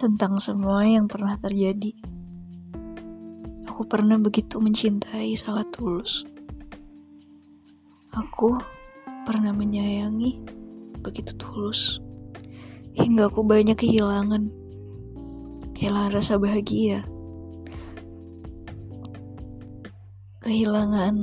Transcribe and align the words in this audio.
tentang 0.00 0.40
semua 0.40 0.80
yang 0.88 1.04
pernah 1.04 1.36
terjadi. 1.36 1.92
Aku 3.68 3.84
pernah 3.84 4.16
begitu 4.16 4.56
mencintai 4.56 5.36
sangat 5.36 5.76
tulus. 5.76 6.24
Aku 8.16 8.56
pernah 9.28 9.52
menyayangi 9.52 10.40
begitu 11.04 11.36
tulus 11.36 12.00
hingga 12.96 13.28
aku 13.28 13.44
banyak 13.44 13.76
kehilangan. 13.76 14.48
Kehilangan 15.76 16.16
rasa 16.16 16.40
bahagia. 16.40 17.04
Kehilangan 20.40 21.16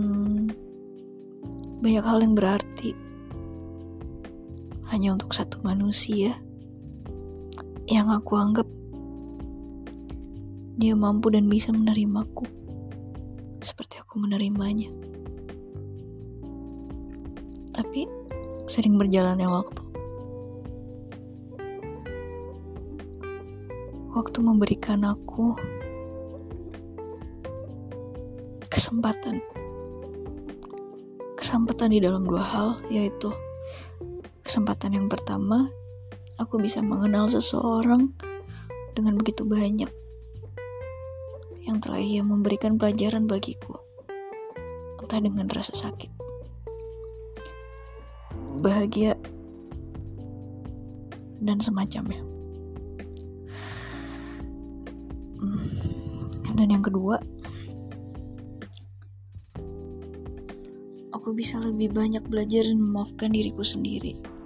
banyak 1.81 2.05
hal 2.05 2.21
yang 2.21 2.37
berarti 2.37 2.93
hanya 4.93 5.17
untuk 5.17 5.33
satu 5.33 5.65
manusia 5.65 6.37
yang 7.87 8.11
aku 8.11 8.35
anggap 8.35 8.67
dia 10.77 10.93
mampu 10.93 11.31
dan 11.31 11.47
bisa 11.47 11.71
menerimaku 11.71 12.45
seperti 13.63 13.97
aku 13.97 14.21
menerimanya. 14.21 14.91
Tapi 17.73 18.05
sering 18.69 18.99
berjalannya 18.99 19.47
waktu. 19.49 19.81
Waktu 24.13 24.37
memberikan 24.43 25.01
aku 25.07 25.55
kesempatan 28.67 29.41
kesempatan 31.37 31.93
di 31.95 32.03
dalam 32.03 32.27
dua 32.27 32.43
hal, 32.43 32.69
yaitu 32.91 33.31
kesempatan 34.43 34.99
yang 34.99 35.07
pertama, 35.07 35.69
aku 36.37 36.61
bisa 36.61 36.85
mengenal 36.85 37.25
seseorang 37.29 38.13
dengan 38.93 39.17
begitu 39.17 39.45
banyak 39.45 39.89
yang 41.67 41.83
telah 41.83 41.99
ia 41.99 42.23
memberikan 42.23 42.79
pelajaran 42.79 43.27
bagiku, 43.27 43.75
entah 45.03 45.19
dengan 45.19 45.51
rasa 45.51 45.75
sakit, 45.75 46.07
bahagia, 48.63 49.19
dan 51.43 51.59
semacamnya. 51.59 52.23
Hmm, 55.37 55.67
dan 56.55 56.67
yang 56.71 56.81
kedua, 56.81 57.19
aku 61.11 61.35
bisa 61.35 61.59
lebih 61.59 61.91
banyak 61.91 62.23
belajar 62.23 62.63
dan 62.63 62.79
memaafkan 62.79 63.35
diriku 63.35 63.61
sendiri. 63.61 64.36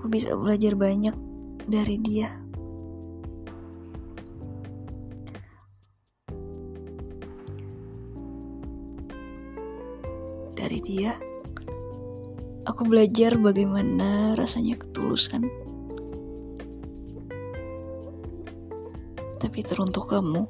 Aku 0.00 0.08
bisa 0.08 0.32
belajar 0.32 0.80
banyak 0.80 1.12
dari 1.68 2.00
dia. 2.00 2.32
Dari 10.56 10.80
dia, 10.80 11.12
aku 12.64 12.88
belajar 12.88 13.36
bagaimana 13.36 14.32
rasanya 14.40 14.80
ketulusan. 14.80 15.44
Tapi 19.36 19.58
teruntuk 19.60 20.08
kamu. 20.08 20.48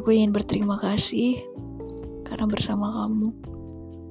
Aku 0.00 0.08
ingin 0.16 0.32
berterima 0.32 0.80
kasih 0.80 1.44
karena 2.24 2.48
bersama 2.48 2.88
kamu 3.04 3.36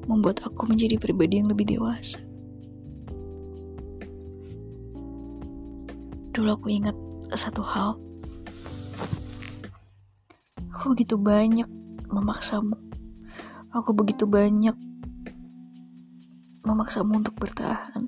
membuat 0.06 0.46
aku 0.46 0.70
menjadi 0.70 1.02
pribadi 1.02 1.42
yang 1.42 1.50
lebih 1.50 1.66
dewasa. 1.66 2.29
Dulu 6.30 6.50
aku 6.54 6.68
ingat 6.70 6.94
satu 7.34 7.62
hal. 7.66 7.98
Aku 10.74 10.96
begitu 10.96 11.20
banyak 11.20 11.68
memaksamu. 12.10 12.78
Aku 13.76 13.94
begitu 13.94 14.26
banyak 14.26 14.74
memaksamu 16.64 17.20
untuk 17.20 17.36
bertahan. 17.38 18.08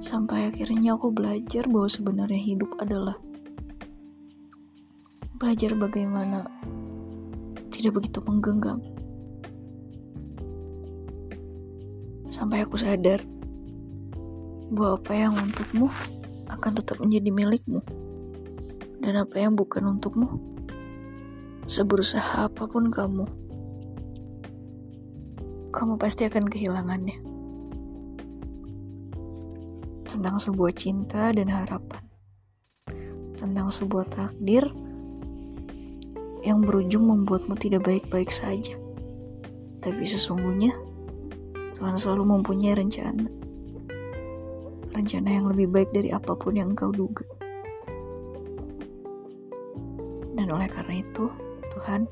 Sampai 0.00 0.48
akhirnya 0.48 0.96
aku 0.96 1.10
belajar 1.10 1.66
bahwa 1.66 1.88
sebenarnya 1.90 2.40
hidup 2.40 2.72
adalah 2.80 3.18
belajar 5.36 5.76
bagaimana 5.76 6.48
tidak 7.68 8.00
begitu 8.00 8.18
menggenggam. 8.24 8.80
Sampai 12.32 12.64
aku 12.64 12.80
sadar 12.80 13.20
bahwa 14.72 14.96
apa 14.98 15.12
yang 15.14 15.36
untukmu 15.36 15.92
akan 16.48 16.72
tetap 16.76 17.00
menjadi 17.00 17.30
milikmu. 17.32 17.80
Dan 19.04 19.20
apa 19.20 19.36
yang 19.36 19.52
bukan 19.52 19.84
untukmu, 19.84 20.40
seberusaha 21.68 22.48
apa 22.48 22.64
pun 22.64 22.88
kamu, 22.88 23.28
kamu 25.74 25.94
pasti 26.00 26.24
akan 26.24 26.48
kehilangannya. 26.48 27.18
Tentang 30.08 30.38
sebuah 30.38 30.72
cinta 30.72 31.34
dan 31.34 31.50
harapan. 31.50 32.06
Tentang 33.34 33.68
sebuah 33.68 34.08
takdir 34.08 34.64
yang 36.46 36.62
berujung 36.62 37.08
membuatmu 37.08 37.58
tidak 37.60 37.88
baik-baik 37.88 38.30
saja. 38.30 38.78
Tapi 39.84 40.04
sesungguhnya, 40.08 40.72
Tuhan 41.76 41.98
selalu 41.98 42.38
mempunyai 42.38 42.78
rencana. 42.78 43.43
Rencana 44.94 45.28
yang 45.34 45.50
lebih 45.50 45.66
baik 45.74 45.90
dari 45.90 46.14
apa 46.14 46.38
pun 46.38 46.54
yang 46.54 46.70
engkau 46.72 46.94
duga. 46.94 47.26
Dan 50.34 50.46
oleh 50.54 50.70
karena 50.70 51.02
itu, 51.02 51.26
Tuhan, 51.74 52.06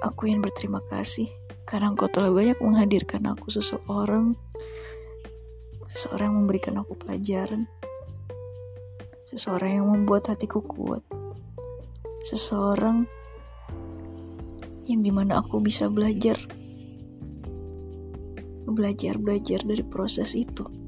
aku 0.00 0.32
ingin 0.32 0.40
berterima 0.40 0.80
kasih 0.88 1.28
karena 1.68 1.92
engkau 1.92 2.08
telah 2.08 2.32
banyak 2.32 2.56
menghadirkan 2.64 3.28
aku 3.28 3.52
seseorang, 3.52 4.32
seseorang 5.92 6.32
yang 6.32 6.38
memberikan 6.40 6.74
aku 6.80 6.96
pelajaran, 6.96 7.68
seseorang 9.28 9.78
yang 9.78 9.86
membuat 9.86 10.32
hatiku 10.32 10.64
kuat, 10.64 11.04
seseorang 12.24 13.04
yang 14.88 15.06
di 15.06 15.12
mana 15.14 15.38
aku 15.38 15.62
bisa 15.62 15.86
belajar 15.86 16.34
belajar 18.70 19.18
belajar 19.18 19.60
dari 19.66 19.82
proses 19.82 20.34
itu 20.34 20.79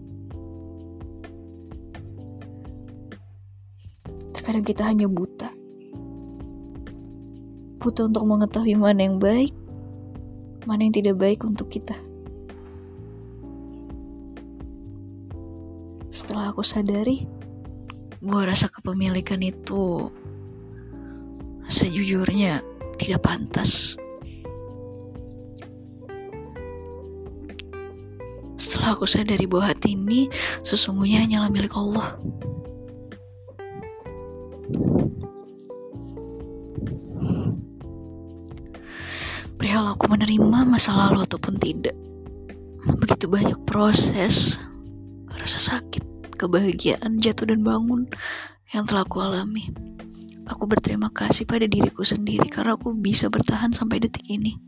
terkadang 4.52 4.68
kita 4.68 4.84
hanya 4.84 5.08
buta 5.08 5.48
buta 7.80 8.04
untuk 8.04 8.28
mengetahui 8.28 8.76
mana 8.76 9.08
yang 9.08 9.16
baik 9.16 9.48
mana 10.68 10.84
yang 10.84 10.92
tidak 10.92 11.16
baik 11.16 11.40
untuk 11.40 11.72
kita 11.72 11.96
setelah 16.12 16.52
aku 16.52 16.60
sadari 16.60 17.24
bahwa 18.20 18.52
rasa 18.52 18.68
kepemilikan 18.68 19.40
itu 19.40 20.12
sejujurnya 21.72 22.60
tidak 23.00 23.24
pantas. 23.24 23.96
Setelah 28.60 28.94
aku 28.94 29.08
sadari 29.08 29.48
bahwa 29.48 29.72
hati 29.72 29.96
ini 29.96 30.28
sesungguhnya 30.62 31.24
hanyalah 31.24 31.50
milik 31.50 31.72
Allah. 31.74 32.20
Perihal 39.72 39.96
aku 39.96 40.04
menerima 40.04 40.68
masa 40.68 40.92
lalu 40.92 41.24
ataupun 41.24 41.56
tidak. 41.56 41.96
Begitu 43.00 43.24
banyak 43.24 43.56
proses, 43.64 44.60
rasa 45.32 45.58
sakit, 45.64 46.28
kebahagiaan, 46.36 47.16
jatuh 47.16 47.48
dan 47.48 47.64
bangun 47.64 48.04
yang 48.68 48.84
telah 48.84 49.08
aku 49.08 49.24
alami. 49.24 49.72
Aku 50.44 50.68
berterima 50.68 51.08
kasih 51.08 51.48
pada 51.48 51.64
diriku 51.64 52.04
sendiri 52.04 52.52
karena 52.52 52.76
aku 52.76 52.92
bisa 52.92 53.32
bertahan 53.32 53.72
sampai 53.72 53.96
detik 53.96 54.28
ini. 54.28 54.60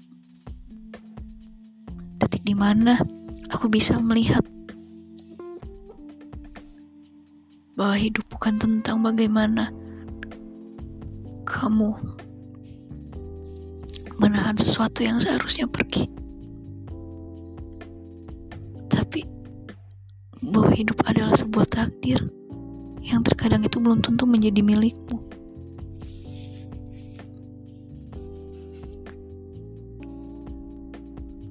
Detik 2.17 2.41
di 2.41 2.57
mana 2.57 2.97
aku 3.53 3.69
bisa 3.69 4.01
melihat 4.01 4.41
bahwa 7.77 8.01
hidup 8.01 8.25
bukan 8.33 8.57
tentang 8.57 9.05
bagaimana 9.05 9.69
kamu 11.45 11.93
menahan 14.19 14.55
sesuatu 14.55 15.03
yang 15.03 15.19
seharusnya 15.19 15.67
pergi. 15.67 16.07
Tapi 18.87 19.27
bahwa 20.45 20.71
hidup 20.77 20.99
adalah 21.09 21.35
sebuah 21.35 21.67
takdir 21.67 22.21
yang 23.05 23.21
terkadang 23.21 23.65
itu 23.65 23.81
belum 23.81 24.01
tentu 24.01 24.25
menjadi 24.25 24.65
milikmu. 24.65 25.19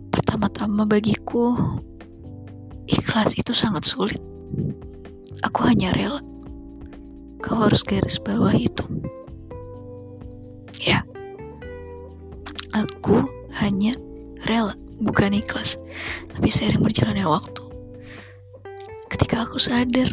Pertama-tama 0.09 0.86
bagiku, 0.89 1.54
ikhlas 2.89 3.38
itu 3.38 3.54
sangat 3.54 3.86
sulit. 3.86 4.21
Aku 5.45 5.68
hanya 5.68 5.94
rela. 5.94 6.21
Kau 7.44 7.59
harus 7.59 7.83
garis 7.83 8.18
bawah 8.18 8.56
itu. 8.56 8.88
Aku 12.73 13.21
hanya 13.61 13.93
rela, 14.49 14.73
bukan 14.97 15.37
ikhlas. 15.37 15.77
Tapi 16.33 16.49
sering 16.49 16.81
berjalannya 16.81 17.29
waktu. 17.29 17.63
Ketika 19.13 19.45
aku 19.45 19.61
sadar, 19.61 20.09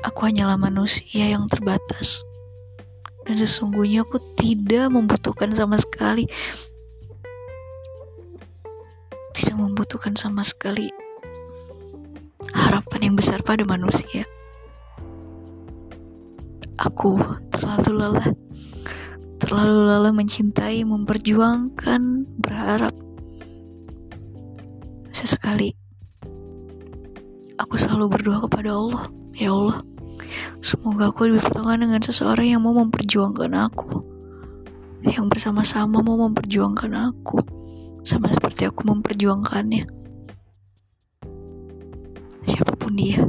aku 0.00 0.18
hanyalah 0.24 0.56
manusia 0.56 1.28
yang 1.28 1.44
terbatas. 1.52 2.24
Dan 3.24 3.40
sesungguhnya 3.40 4.04
aku 4.04 4.20
tidak 4.36 4.88
membutuhkan 4.92 5.52
sama 5.52 5.80
sekali 5.80 6.28
tidak 9.34 9.58
membutuhkan 9.58 10.14
sama 10.14 10.46
sekali 10.46 10.94
harapan 12.54 13.10
yang 13.10 13.14
besar 13.18 13.42
pada 13.42 13.66
manusia. 13.66 14.22
Aku 16.78 17.18
terlalu 17.50 17.90
lelah, 17.98 18.28
terlalu 19.54 19.86
lelah 19.86 20.10
mencintai, 20.10 20.82
memperjuangkan, 20.82 22.26
berharap. 22.42 22.90
Sesekali, 25.14 25.70
aku 27.54 27.78
selalu 27.78 28.18
berdoa 28.18 28.50
kepada 28.50 28.74
Allah, 28.74 29.06
ya 29.30 29.54
Allah, 29.54 29.78
semoga 30.58 31.06
aku 31.14 31.30
dipertemukan 31.30 31.86
dengan 31.86 32.02
seseorang 32.02 32.50
yang 32.50 32.66
mau 32.66 32.74
memperjuangkan 32.74 33.54
aku, 33.54 34.02
yang 35.06 35.30
bersama-sama 35.30 36.02
mau 36.02 36.18
memperjuangkan 36.26 37.14
aku, 37.14 37.38
sama 38.02 38.34
seperti 38.34 38.66
aku 38.66 38.90
memperjuangkannya. 38.90 39.86
Siapa 42.50 42.74
pun 42.74 42.98
dia. 42.98 43.22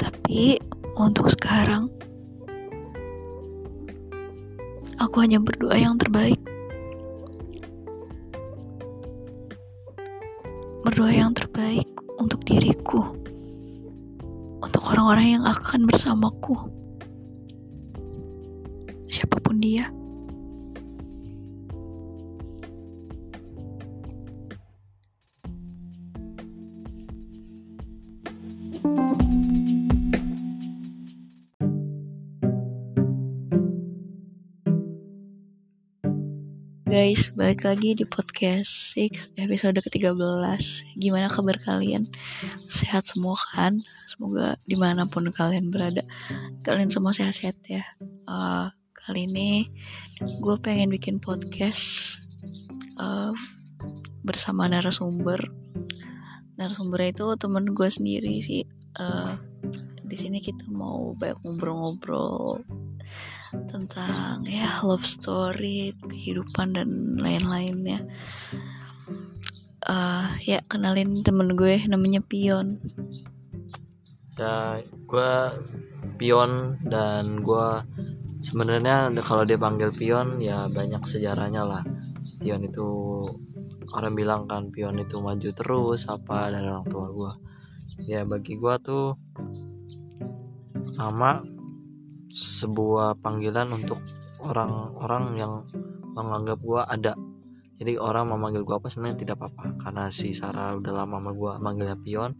Tapi 0.00 0.56
untuk 0.96 1.28
sekarang, 1.28 1.92
aku 5.06 5.22
hanya 5.22 5.38
berdoa 5.38 5.78
yang 5.78 5.94
terbaik. 5.94 6.38
Berdoa 10.82 11.14
yang 11.14 11.30
terbaik 11.30 11.86
untuk 12.18 12.42
diriku, 12.42 13.14
untuk 14.58 14.82
orang-orang 14.90 15.38
yang 15.38 15.44
akan 15.46 15.86
bersamaku, 15.86 16.58
siapa 19.06 19.38
pun 19.38 19.62
dia. 19.62 19.86
Guys, 36.96 37.28
balik 37.36 37.68
lagi 37.68 37.92
di 37.92 38.08
podcast 38.08 38.96
6 38.96 39.36
episode 39.36 39.84
ke-13 39.84 40.16
Gimana 40.96 41.28
kabar 41.28 41.60
kalian? 41.60 42.08
Sehat 42.72 43.12
semua 43.12 43.36
kan? 43.36 43.84
Semoga 44.08 44.56
di 44.64 44.80
mana 44.80 45.04
pun 45.04 45.28
kalian 45.28 45.68
berada 45.68 46.00
Kalian 46.64 46.88
semua 46.88 47.12
sehat-sehat 47.12 47.60
ya 47.68 47.84
uh, 48.24 48.72
Kali 48.96 49.28
ini 49.28 49.68
gue 50.40 50.56
pengen 50.56 50.88
bikin 50.88 51.20
podcast 51.20 52.16
uh, 52.96 53.28
Bersama 54.24 54.64
narasumber 54.64 55.52
Narasumbernya 56.56 57.12
itu 57.12 57.26
temen 57.36 57.76
gue 57.76 57.88
sendiri 57.92 58.40
sih 58.40 58.64
uh, 58.96 59.36
di 60.16 60.24
sini 60.24 60.40
kita 60.40 60.72
mau 60.72 61.12
banyak 61.12 61.44
ngobrol-ngobrol 61.44 62.64
tentang 63.68 64.48
ya 64.48 64.64
love 64.80 65.04
story, 65.04 65.92
kehidupan 65.92 66.72
dan 66.72 67.20
lain-lainnya. 67.20 68.00
Uh, 69.84 70.24
ya 70.40 70.64
kenalin 70.72 71.20
temen 71.20 71.52
gue 71.52 71.84
namanya 71.84 72.24
Pion. 72.24 72.80
Ya 74.40 74.80
gue 74.88 75.32
Pion 76.16 76.80
dan 76.88 77.44
gue 77.44 77.68
sebenarnya 78.40 79.12
kalau 79.20 79.44
dia 79.44 79.60
panggil 79.60 79.92
Pion 79.92 80.40
ya 80.40 80.64
banyak 80.72 81.04
sejarahnya 81.04 81.60
lah. 81.60 81.84
Pion 82.40 82.64
itu 82.64 82.88
orang 83.92 84.16
bilang 84.16 84.48
kan 84.48 84.72
Pion 84.72 84.96
itu 84.96 85.20
maju 85.20 85.52
terus 85.52 86.08
apa 86.08 86.48
dari 86.48 86.72
orang 86.72 86.88
tua 86.88 87.06
gue. 87.12 87.32
Ya 88.08 88.24
bagi 88.24 88.56
gue 88.56 88.74
tuh 88.80 89.12
nama 90.96 91.40
sebuah 92.32 93.20
panggilan 93.22 93.70
untuk 93.72 94.00
orang-orang 94.42 95.24
yang 95.38 95.52
menganggap 96.16 96.58
gue 96.60 96.80
ada. 96.82 97.12
Jadi 97.76 98.00
orang 98.00 98.32
memanggil 98.32 98.64
gue 98.64 98.72
apa 98.72 98.88
sebenarnya 98.88 99.20
tidak 99.20 99.36
apa-apa. 99.36 99.76
Karena 99.76 100.08
si 100.08 100.32
Sarah 100.32 100.76
udah 100.80 100.92
lama 100.92 101.20
sama 101.20 101.30
gue 101.36 101.52
manggilnya 101.60 101.96
Pion 102.00 102.32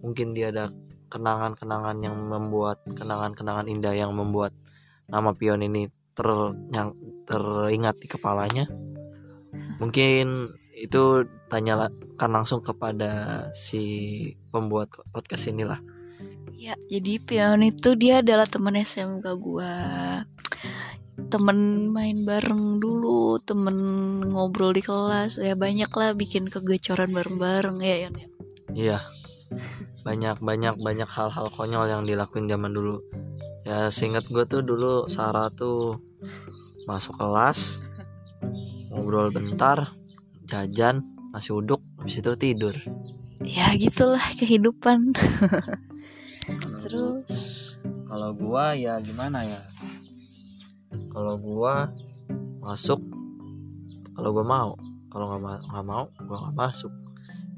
mungkin 0.00 0.32
dia 0.32 0.54
ada 0.54 0.70
kenangan-kenangan 1.10 1.96
yang 2.02 2.16
membuat 2.16 2.82
kenangan-kenangan 2.86 3.66
indah 3.66 3.94
yang 3.94 4.14
membuat 4.14 4.54
nama 5.10 5.34
Pion 5.34 5.62
ini 5.62 5.90
ter 6.14 6.28
yang 6.70 6.94
teringat 7.26 7.98
di 7.98 8.06
kepalanya. 8.08 8.64
Mungkin 9.82 10.54
itu 10.76 11.26
tanya 11.48 11.88
kan 12.20 12.30
langsung 12.30 12.60
kepada 12.62 13.44
si 13.56 13.82
pembuat 14.52 14.92
podcast 15.10 15.48
inilah 15.50 15.80
Ya, 16.56 16.72
jadi 16.88 17.20
Pion 17.20 17.60
itu 17.60 17.92
dia 18.00 18.24
adalah 18.24 18.48
temen 18.48 18.72
SMK 18.80 19.26
gue 19.36 19.72
temen 21.28 21.88
main 21.92 22.24
bareng 22.24 22.80
dulu 22.80 23.40
temen 23.44 23.76
ngobrol 24.32 24.72
di 24.72 24.80
kelas. 24.80 25.36
Ya 25.36 25.52
banyak 25.52 25.92
lah 25.92 26.16
bikin 26.16 26.48
kegecoran 26.48 27.12
bareng-bareng 27.12 27.80
ya 27.84 27.96
Yon 28.08 28.14
ya? 28.16 28.28
Iya. 28.72 28.98
Banyak 30.04 30.40
banyak 30.40 30.80
banyak 30.80 31.08
hal-hal 31.08 31.52
konyol 31.52 31.92
yang 31.92 32.02
dilakuin 32.08 32.48
zaman 32.48 32.72
dulu. 32.72 33.04
Ya 33.68 33.92
seingat 33.92 34.24
gue 34.32 34.48
tuh 34.48 34.64
dulu 34.64 35.12
Sarah 35.12 35.52
tuh 35.52 36.00
masuk 36.88 37.18
kelas 37.18 37.82
ngobrol 38.88 39.34
bentar 39.34 39.92
jajan 40.46 41.02
nasi 41.34 41.50
uduk 41.52 41.82
habis 42.00 42.22
itu 42.22 42.32
tidur. 42.38 42.76
Ya 43.44 43.74
gitulah 43.76 44.22
kehidupan 44.40 45.12
terus. 46.86 47.34
Kalau 48.06 48.30
gua 48.38 48.72
ya 48.78 49.02
gimana 49.02 49.42
ya? 49.42 49.60
Kalau 51.10 51.34
gua 51.34 51.90
masuk 52.62 53.02
kalau 54.14 54.30
gua 54.30 54.46
mau. 54.46 54.70
Kalau 55.10 55.32
nggak 55.32 55.42
ma 55.42 55.82
mau 55.82 56.04
gua 56.22 56.36
nggak 56.46 56.56
masuk. 56.56 56.92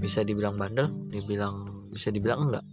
Bisa 0.00 0.24
dibilang 0.24 0.56
bandel 0.56 0.88
dibilang 1.12 1.88
bisa 1.92 2.08
dibilang 2.08 2.48
enggak. 2.48 2.64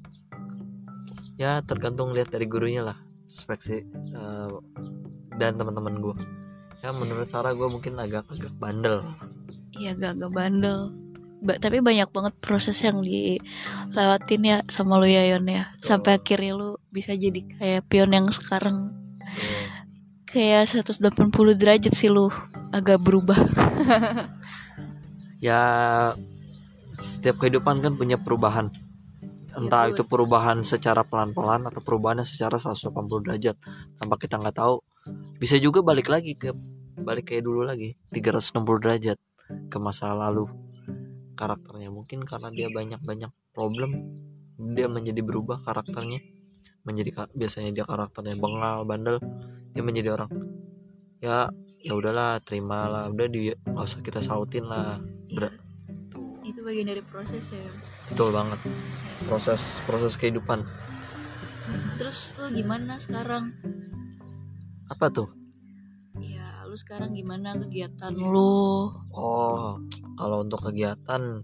Ya 1.35 1.59
tergantung 1.59 2.15
lihat 2.15 2.31
dari 2.31 2.47
gurunya 2.47 2.79
lah 2.79 2.95
speksi 3.27 3.83
uh, 4.15 4.55
dan 5.35 5.59
teman-teman 5.59 5.99
gua. 5.99 6.15
Ya 6.79 6.95
menurut 6.95 7.27
Sarah 7.27 7.51
gua 7.51 7.67
mungkin 7.67 7.99
agak-agak 7.99 8.55
bandel. 8.55 9.03
Iya 9.75 9.91
agak-agak 9.91 10.31
bandel 10.31 11.04
ba 11.43 11.59
tapi 11.59 11.83
banyak 11.83 12.09
banget 12.09 12.33
proses 12.39 12.79
yang 12.83 13.03
dilewatin 13.03 14.41
ya 14.43 14.57
sama 14.71 14.99
lu 14.99 15.07
ya 15.07 15.23
Yon 15.35 15.47
ya. 15.49 15.71
Sampai 15.83 16.19
akhirnya 16.19 16.55
lu 16.55 16.69
bisa 16.91 17.15
jadi 17.15 17.41
kayak 17.43 17.87
pion 17.87 18.11
yang 18.13 18.27
sekarang. 18.31 18.91
Kayak 20.27 20.67
180 20.67 20.99
derajat 21.55 21.93
sih 21.95 22.11
lu 22.11 22.31
agak 22.71 22.99
berubah. 23.01 23.37
Ya 25.35 25.61
setiap 26.95 27.37
kehidupan 27.37 27.83
kan 27.83 27.93
punya 27.99 28.17
perubahan. 28.17 28.71
Entah 29.55 29.87
ya, 29.87 29.93
itu 29.93 30.03
perubahan 30.03 30.65
secara 30.65 31.05
pelan-pelan 31.05 31.69
atau 31.69 31.79
perubahannya 31.79 32.25
secara 32.25 32.57
180 32.57 32.91
derajat. 33.23 33.55
Tanpa 33.99 34.15
kita 34.17 34.41
nggak 34.41 34.57
tahu 34.57 34.81
bisa 35.37 35.61
juga 35.61 35.85
balik 35.85 36.09
lagi 36.09 36.33
ke 36.33 36.49
balik 36.97 37.29
kayak 37.29 37.45
dulu 37.45 37.61
lagi 37.61 37.93
360 38.09 38.81
derajat 38.81 39.17
ke 39.69 39.77
masa 39.77 40.15
lalu 40.15 40.49
karakternya. 41.35 41.91
Mungkin 41.91 42.23
karena 42.23 42.49
dia 42.49 42.71
banyak-banyak 42.71 43.31
problem 43.51 44.15
dia 44.75 44.87
menjadi 44.87 45.21
berubah 45.21 45.61
karakternya. 45.61 46.23
Menjadi 46.87 47.29
biasanya 47.35 47.71
dia 47.75 47.85
karakternya 47.85 48.39
bengal 48.39 48.87
bandel 48.87 49.19
dia 49.75 49.83
menjadi 49.83 50.15
orang 50.15 50.31
ya 51.19 51.49
ya 51.81 51.93
udahlah 51.93 52.37
terimalah 52.39 53.11
udah 53.11 53.27
dia 53.27 53.57
nggak 53.67 53.85
usah 53.85 54.01
kita 54.01 54.21
sautin 54.23 54.65
lah. 54.65 55.01
Ber 55.33 55.51
itu 56.45 56.61
bagian 56.61 56.87
dari 56.87 57.01
proses 57.01 57.43
ya. 57.49 57.65
Betul 58.13 58.31
banget. 58.31 58.59
Proses 59.25 59.81
proses 59.89 60.13
kehidupan. 60.15 60.61
Terus 61.97 62.37
tuh 62.37 62.53
gimana 62.53 63.01
sekarang? 63.01 63.51
Apa 64.85 65.09
tuh 65.09 65.44
lu 66.75 66.83
sekarang 66.83 67.15
gimana 67.15 67.55
kegiatan 67.55 68.11
lu? 68.11 68.91
Oh, 69.15 69.79
kalau 70.19 70.43
untuk 70.43 70.59
kegiatan 70.59 71.39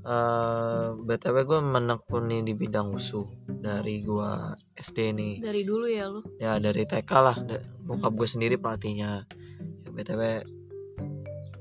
eh 0.00 0.86
btw 1.00 1.36
gue 1.48 1.60
menekuni 1.64 2.44
di 2.44 2.52
bidang 2.52 2.92
usu 2.92 3.24
dari 3.48 4.04
gue 4.04 4.32
SD 4.76 5.16
nih 5.16 5.34
dari 5.40 5.64
dulu 5.64 5.88
ya 5.88 6.12
lu 6.12 6.20
ya 6.36 6.60
dari 6.60 6.84
TK 6.84 7.10
lah. 7.24 7.36
Bokap 7.80 8.12
gue 8.20 8.28
sendiri 8.28 8.60
pelatihnya. 8.60 9.24
Ya, 9.80 9.88
btw 9.88 10.44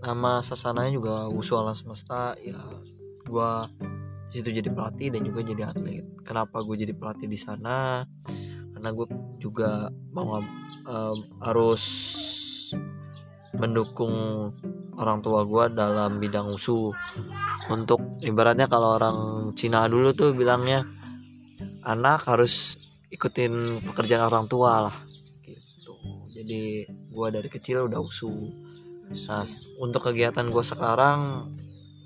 nama 0.04 0.44
sasananya 0.44 0.92
juga 0.92 1.32
usu 1.32 1.56
alam 1.56 1.72
semesta. 1.72 2.36
Ya 2.44 2.60
gue 3.24 3.52
situ 4.28 4.52
jadi 4.52 4.68
pelatih 4.68 5.16
dan 5.16 5.24
juga 5.24 5.40
jadi 5.40 5.72
atlet. 5.72 6.04
Kenapa 6.28 6.68
gue 6.68 6.84
jadi 6.84 6.92
pelatih 6.92 7.32
di 7.32 7.40
sana 7.40 8.04
karena 8.80 8.96
gue 8.96 9.08
juga 9.44 9.92
mau 10.16 10.40
em, 10.40 11.18
harus 11.44 11.84
mendukung 13.60 14.16
orang 14.96 15.20
tua 15.20 15.44
gue 15.44 15.76
dalam 15.76 16.16
bidang 16.16 16.48
usu 16.56 16.96
untuk 17.68 18.00
ibaratnya 18.24 18.72
kalau 18.72 18.96
orang 18.96 19.18
Cina 19.52 19.84
dulu 19.92 20.16
tuh 20.16 20.32
bilangnya 20.32 20.88
anak 21.84 22.24
harus 22.24 22.80
ikutin 23.12 23.84
pekerjaan 23.84 24.32
orang 24.32 24.48
tua 24.48 24.88
lah 24.88 24.96
gitu. 25.44 26.00
Jadi 26.32 26.88
gue 26.88 27.28
dari 27.36 27.52
kecil 27.52 27.92
udah 27.92 28.00
usu 28.00 28.32
nah 29.28 29.44
untuk 29.84 30.08
kegiatan 30.08 30.48
gue 30.48 30.64
sekarang 30.64 31.52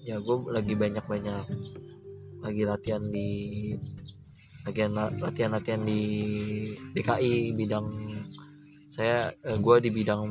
ya 0.02 0.18
gue 0.18 0.38
lagi 0.50 0.74
banyak 0.74 1.06
banyak 1.06 1.46
lagi 2.42 2.64
latihan 2.66 3.06
di 3.14 3.30
latihan 4.64 4.92
latihan 5.20 5.52
latihan 5.52 5.82
di 5.84 6.02
DKI 6.96 7.52
bidang 7.52 7.88
saya 8.88 9.34
eh, 9.44 9.58
gue 9.58 9.76
di 9.84 9.90
bidang 9.92 10.22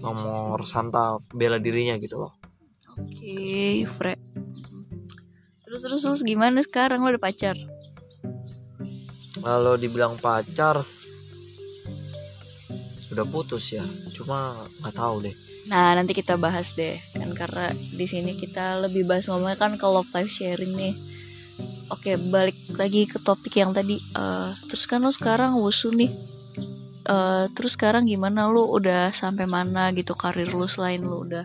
nomor 0.00 0.64
santa 0.64 1.20
bela 1.30 1.60
dirinya 1.60 1.94
gitu 2.00 2.16
loh. 2.16 2.32
Oke 2.96 3.84
Fre. 3.84 4.16
Terus 5.64 5.80
terus 5.88 6.02
terus 6.04 6.22
gimana 6.24 6.60
sekarang? 6.60 7.00
Lu 7.00 7.12
ada 7.12 7.20
pacar? 7.20 7.56
Kalau 9.42 9.74
dibilang 9.76 10.16
pacar 10.20 10.84
sudah 13.08 13.28
putus 13.28 13.76
ya. 13.76 13.84
Cuma 14.16 14.56
nggak 14.80 14.96
tahu 14.96 15.28
deh. 15.28 15.34
Nah 15.68 15.92
nanti 15.96 16.16
kita 16.16 16.40
bahas 16.40 16.72
deh. 16.72 16.96
Kan 17.12 17.32
karena 17.36 17.72
di 17.72 18.06
sini 18.08 18.36
kita 18.36 18.80
lebih 18.84 19.04
bahas 19.04 19.28
ngomongnya 19.28 19.56
kan 19.60 19.76
ke 19.76 19.86
love 19.88 20.08
life 20.16 20.32
sharing 20.32 20.72
nih. 20.76 20.94
Oke 21.92 22.16
balik 22.16 22.56
lagi 22.74 23.04
ke 23.04 23.20
topik 23.20 23.60
yang 23.60 23.76
tadi. 23.76 24.00
Eh, 24.00 24.50
terus 24.66 24.88
kan 24.88 25.04
lo 25.04 25.12
sekarang 25.12 25.60
wusu 25.60 25.92
nih. 25.92 26.10
Eh, 27.02 27.44
terus 27.52 27.76
sekarang 27.76 28.08
gimana 28.08 28.48
lu 28.48 28.64
udah 28.64 29.12
sampai 29.12 29.44
mana 29.44 29.92
gitu 29.92 30.16
karir 30.16 30.48
lu 30.48 30.64
selain 30.64 31.04
lu 31.04 31.28
udah 31.28 31.44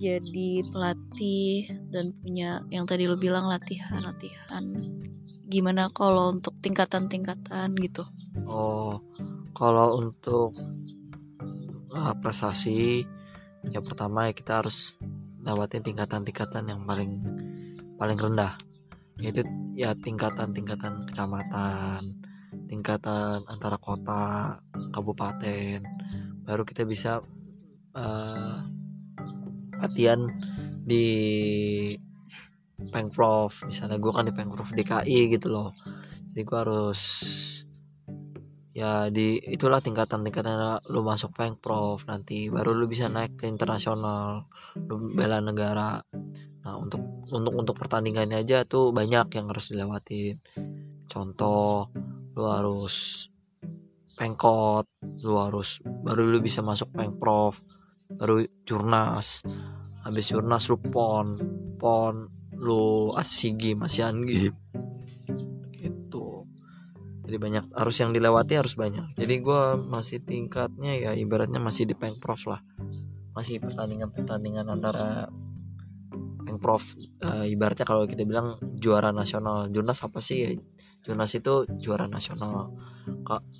jadi 0.00 0.66
pelatih 0.66 1.68
dan 1.92 2.10
punya 2.18 2.64
yang 2.72 2.88
tadi 2.88 3.04
lu 3.04 3.20
bilang 3.20 3.44
latihan 3.46 4.00
latihan. 4.02 4.64
Gimana 5.46 5.92
kalau 5.92 6.32
untuk 6.32 6.56
tingkatan-tingkatan 6.64 7.76
gitu? 7.76 8.08
oh 8.48 9.00
kalau 9.52 10.00
untuk 10.00 10.56
uh, 11.92 12.14
prestasi 12.18 13.04
ya 13.68 13.80
pertama 13.84 14.30
ya 14.30 14.32
kita 14.34 14.64
harus 14.64 14.96
lewatin 15.42 15.84
tingkatan-tingkatan 15.84 16.66
yang 16.66 16.80
paling 16.82 17.22
paling 18.00 18.18
rendah 18.18 18.58
yaitu 19.22 19.46
ya 19.78 19.94
tingkatan-tingkatan 19.94 21.06
kecamatan 21.06 22.22
tingkatan 22.72 23.44
antara 23.48 23.76
kota 23.76 24.56
kabupaten. 24.96 25.84
Baru 26.48 26.64
kita 26.64 26.88
bisa 26.88 27.20
uh, 27.92 28.56
latihan 29.76 30.24
di 30.80 31.06
pengprov. 32.88 33.68
Misalnya 33.68 34.00
gue 34.00 34.12
kan 34.12 34.24
di 34.24 34.32
pengprov 34.32 34.72
DKI 34.72 35.36
gitu 35.36 35.52
loh. 35.52 35.76
Jadi 36.32 36.42
gue 36.48 36.58
harus 36.58 37.00
ya 38.72 39.12
di 39.12 39.36
itulah 39.52 39.84
tingkatan-tingkatan 39.84 40.80
lu 40.88 41.04
masuk 41.04 41.36
pengprov 41.36 42.00
nanti. 42.08 42.48
Baru 42.48 42.72
lu 42.72 42.88
bisa 42.88 43.12
naik 43.12 43.36
ke 43.36 43.44
internasional 43.44 44.48
lu 44.88 45.12
bela 45.12 45.44
negara 45.44 46.00
nah 46.62 46.78
untuk 46.78 47.02
untuk 47.34 47.54
untuk 47.58 47.74
pertandingannya 47.74 48.46
aja 48.46 48.62
tuh 48.62 48.94
banyak 48.94 49.26
yang 49.34 49.50
harus 49.50 49.70
dilewatin. 49.74 50.38
Contoh 51.10 51.90
lu 52.32 52.44
harus 52.48 53.26
pengkot 54.16 54.86
lu 55.26 55.36
harus 55.40 55.82
baru 55.82 56.28
lu 56.28 56.38
bisa 56.38 56.62
masuk 56.62 56.94
pengprov 56.94 57.58
baru 58.06 58.46
jurnas. 58.62 59.42
Habis 60.02 60.34
jurnas 60.34 60.70
lu 60.70 60.78
pon 60.78 61.38
pon 61.82 62.30
lu 62.62 63.10
asigi 63.18 63.74
asian 63.74 64.22
game 64.22 64.54
gitu. 65.74 66.46
Jadi 67.26 67.36
banyak 67.38 67.64
harus 67.74 67.96
yang 67.98 68.14
dilewati 68.14 68.54
harus 68.54 68.78
banyak. 68.78 69.18
Jadi 69.18 69.34
gua 69.42 69.74
masih 69.74 70.22
tingkatnya 70.22 70.94
ya 70.94 71.10
ibaratnya 71.18 71.58
masih 71.58 71.90
di 71.90 71.98
pengprov 71.98 72.38
lah. 72.46 72.62
Masih 73.34 73.58
pertandingan 73.58 74.14
pertandingan 74.14 74.70
antara 74.70 75.26
pengprov 76.52 76.84
eh, 77.24 77.48
ibaratnya 77.48 77.88
kalau 77.88 78.04
kita 78.04 78.28
bilang 78.28 78.60
juara 78.76 79.08
nasional. 79.08 79.72
Jurnas 79.72 80.04
apa 80.04 80.20
sih? 80.20 80.38
Ya 80.44 80.52
jurnas 81.02 81.32
itu 81.34 81.66
juara 81.80 82.06
nasional. 82.06 82.70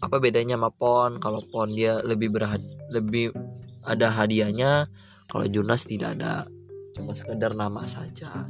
Apa 0.05 0.21
bedanya 0.21 0.61
sama 0.61 0.71
pon? 0.71 1.19
Kalau 1.19 1.41
pon 1.49 1.73
dia 1.73 1.99
lebih 2.05 2.31
berhad 2.31 2.63
lebih 2.93 3.33
ada 3.83 4.13
hadiahnya 4.13 4.87
kalau 5.27 5.49
jurnas 5.49 5.89
tidak 5.89 6.21
ada. 6.21 6.47
Cuma 6.93 7.17
sekedar 7.17 7.57
nama 7.57 7.89
saja. 7.89 8.45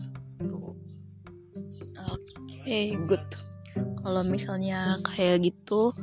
Oke, 2.11 2.99
good. 3.07 3.27
Kalau 4.03 4.27
misalnya 4.27 4.99
kayak 5.07 5.47
gitu, 5.47 5.95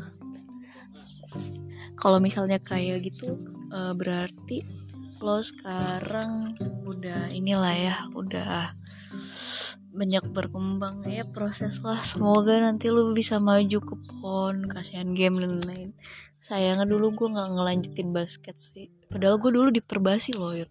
kalau 2.00 2.18
misalnya 2.24 2.58
kayak 2.64 3.06
gitu, 3.06 3.38
eh, 3.70 3.94
berarti 3.94 4.79
lo 5.20 5.44
sekarang 5.44 6.56
udah 6.88 7.32
inilah 7.32 7.76
ya, 7.76 7.96
udah 8.16 8.74
banyak 9.90 10.24
berkembang 10.32 11.04
ya 11.04 11.28
proses 11.28 11.82
lah. 11.84 11.98
Semoga 12.00 12.62
nanti 12.62 12.88
lo 12.94 13.12
bisa 13.12 13.42
maju 13.42 13.80
ke 13.84 13.96
pon, 14.22 14.70
kasihan 14.72 15.12
game 15.12 15.42
dan 15.44 15.60
lain. 15.66 15.90
Sayangnya 16.40 16.88
dulu 16.88 17.12
gue 17.12 17.28
nggak 17.36 17.50
ngelanjutin 17.52 18.10
basket 18.16 18.56
sih. 18.56 18.88
Padahal 19.12 19.36
gue 19.42 19.52
dulu 19.52 19.70
di 19.74 19.84
Perbasi 19.84 20.38
loh, 20.38 20.56
Yur. 20.56 20.70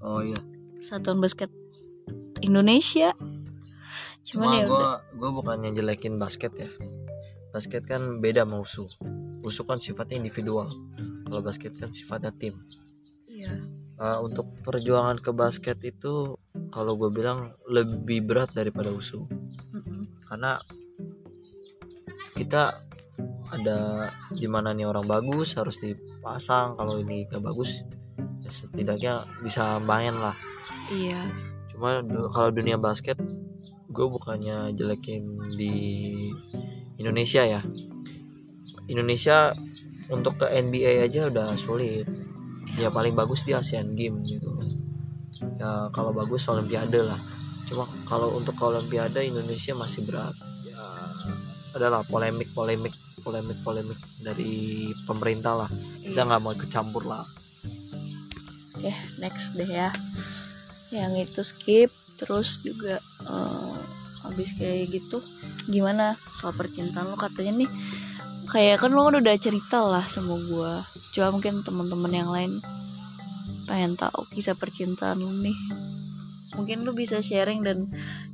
oh 0.00 0.24
iya 0.24 0.40
Satuan 0.80 1.20
basket 1.20 1.52
Indonesia. 2.40 3.12
Cuman 4.24 4.48
Cuma 4.48 4.56
ya 4.56 4.64
gue 4.64 4.80
udah. 4.80 4.98
gue 5.12 5.30
bukannya 5.34 5.70
jelekin 5.76 6.16
basket 6.16 6.56
ya. 6.56 6.70
Basket 7.52 7.84
kan 7.84 8.22
beda 8.24 8.48
sama 8.48 8.64
usu. 8.64 8.88
Usu 9.44 9.66
kan 9.68 9.76
sifatnya 9.76 10.16
individual. 10.16 10.70
Kalau 11.28 11.42
basket 11.44 11.76
kan 11.76 11.92
sifatnya 11.92 12.32
tim. 12.32 12.56
Iya. 13.28 13.60
Uh, 14.00 14.24
untuk 14.24 14.48
perjuangan 14.64 15.20
ke 15.20 15.28
basket 15.36 15.76
itu 15.84 16.32
kalau 16.72 16.96
gue 16.96 17.12
bilang 17.12 17.52
lebih 17.68 18.24
berat 18.24 18.48
daripada 18.56 18.88
usu. 18.88 19.28
Karena 20.24 20.56
kita 22.32 22.72
ada 23.52 24.08
di 24.32 24.48
mana 24.48 24.72
nih 24.72 24.88
orang 24.88 25.04
bagus 25.04 25.52
harus 25.60 25.84
dipasang. 25.84 26.80
Kalau 26.80 26.96
ini 26.96 27.28
gak 27.28 27.44
bagus 27.44 27.84
ya 28.40 28.48
setidaknya 28.48 29.28
bisa 29.44 29.76
main 29.84 30.16
lah. 30.16 30.36
Iya. 30.90 31.22
cuma 31.70 32.02
kalau 32.34 32.50
dunia 32.52 32.76
basket 32.76 33.16
gue 33.90 34.06
bukannya 34.06 34.74
jelekin 34.74 35.38
di 35.54 35.74
Indonesia 37.00 37.42
ya 37.42 37.62
Indonesia 38.90 39.54
untuk 40.10 40.42
ke 40.42 40.46
NBA 40.50 41.06
aja 41.06 41.30
udah 41.30 41.54
sulit 41.54 42.04
ya 42.78 42.92
paling 42.92 43.14
bagus 43.16 43.42
di 43.46 43.56
Asian 43.56 43.94
Games 43.96 44.30
gitu 44.30 44.50
ya 45.58 45.88
kalau 45.90 46.12
bagus 46.14 46.46
Olimpiade 46.46 47.00
lah 47.02 47.18
cuma 47.70 47.86
kalau 48.06 48.34
untuk 48.36 48.54
Olimpiade 48.60 49.24
Indonesia 49.26 49.72
masih 49.74 50.04
berat 50.06 50.34
ya 50.66 50.82
adalah 51.74 52.02
polemik 52.06 52.50
polemik 52.52 52.94
polemik 53.20 53.58
polemik 53.62 53.98
dari 54.22 54.88
pemerintah 55.06 55.64
lah 55.64 55.70
kita 56.02 56.26
nggak 56.26 56.42
mau 56.42 56.54
kecampur 56.56 57.04
lah 57.06 57.24
Oke, 58.80 58.96
next 59.20 59.60
deh 59.60 59.68
ya. 59.68 59.92
Yang 60.88 61.28
itu 61.28 61.40
skip, 61.44 61.90
terus 62.16 62.64
juga 62.64 62.96
eh, 63.28 63.76
habis 64.24 64.56
kayak 64.56 64.88
gitu, 64.88 65.20
gimana 65.68 66.16
soal 66.32 66.56
percintaan 66.56 67.12
lo 67.12 67.16
katanya 67.20 67.60
nih? 67.60 67.70
Kayak 68.48 68.80
kan 68.80 68.96
lo 68.96 69.04
kan 69.04 69.20
udah 69.20 69.36
cerita 69.36 69.84
lah 69.84 70.00
sama 70.08 70.32
gua. 70.48 70.80
Coba 71.10 71.34
mungkin 71.34 71.62
teman-teman 71.66 72.12
yang 72.14 72.30
lain 72.30 72.52
pengen 73.66 73.94
tahu 73.98 74.26
kisah 74.34 74.54
percintaan 74.54 75.18
lo 75.18 75.30
nih. 75.30 75.56
Mungkin 76.58 76.82
lo 76.82 76.90
bisa 76.94 77.22
sharing 77.22 77.62
dan 77.62 77.86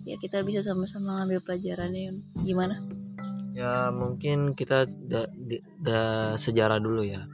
ya 0.08 0.16
kita 0.16 0.40
bisa 0.44 0.64
sama-sama 0.64 1.20
ngambil 1.20 1.40
pelajarannya. 1.44 2.20
Gimana? 2.40 2.76
ya 3.56 3.88
mungkin 3.88 4.52
kita 4.52 4.84
da, 4.84 5.24
di- 5.32 5.64
da- 5.80 6.36
sejarah 6.36 6.76
dulu 6.76 7.00
ya 7.00 7.24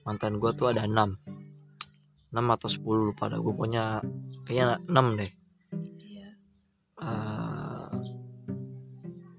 mantan 0.00 0.40
gua 0.40 0.56
tuh 0.56 0.72
ada 0.72 0.88
6 0.88 2.32
6 2.32 2.40
atau 2.56 2.68
10 2.72 2.80
lupa 3.12 3.28
dah 3.28 3.36
gue 3.36 3.52
punya 3.52 4.00
kayaknya 4.48 4.80
6 4.88 5.20
deh 5.20 5.30
Iya. 6.00 6.28
Eh, 7.04 7.88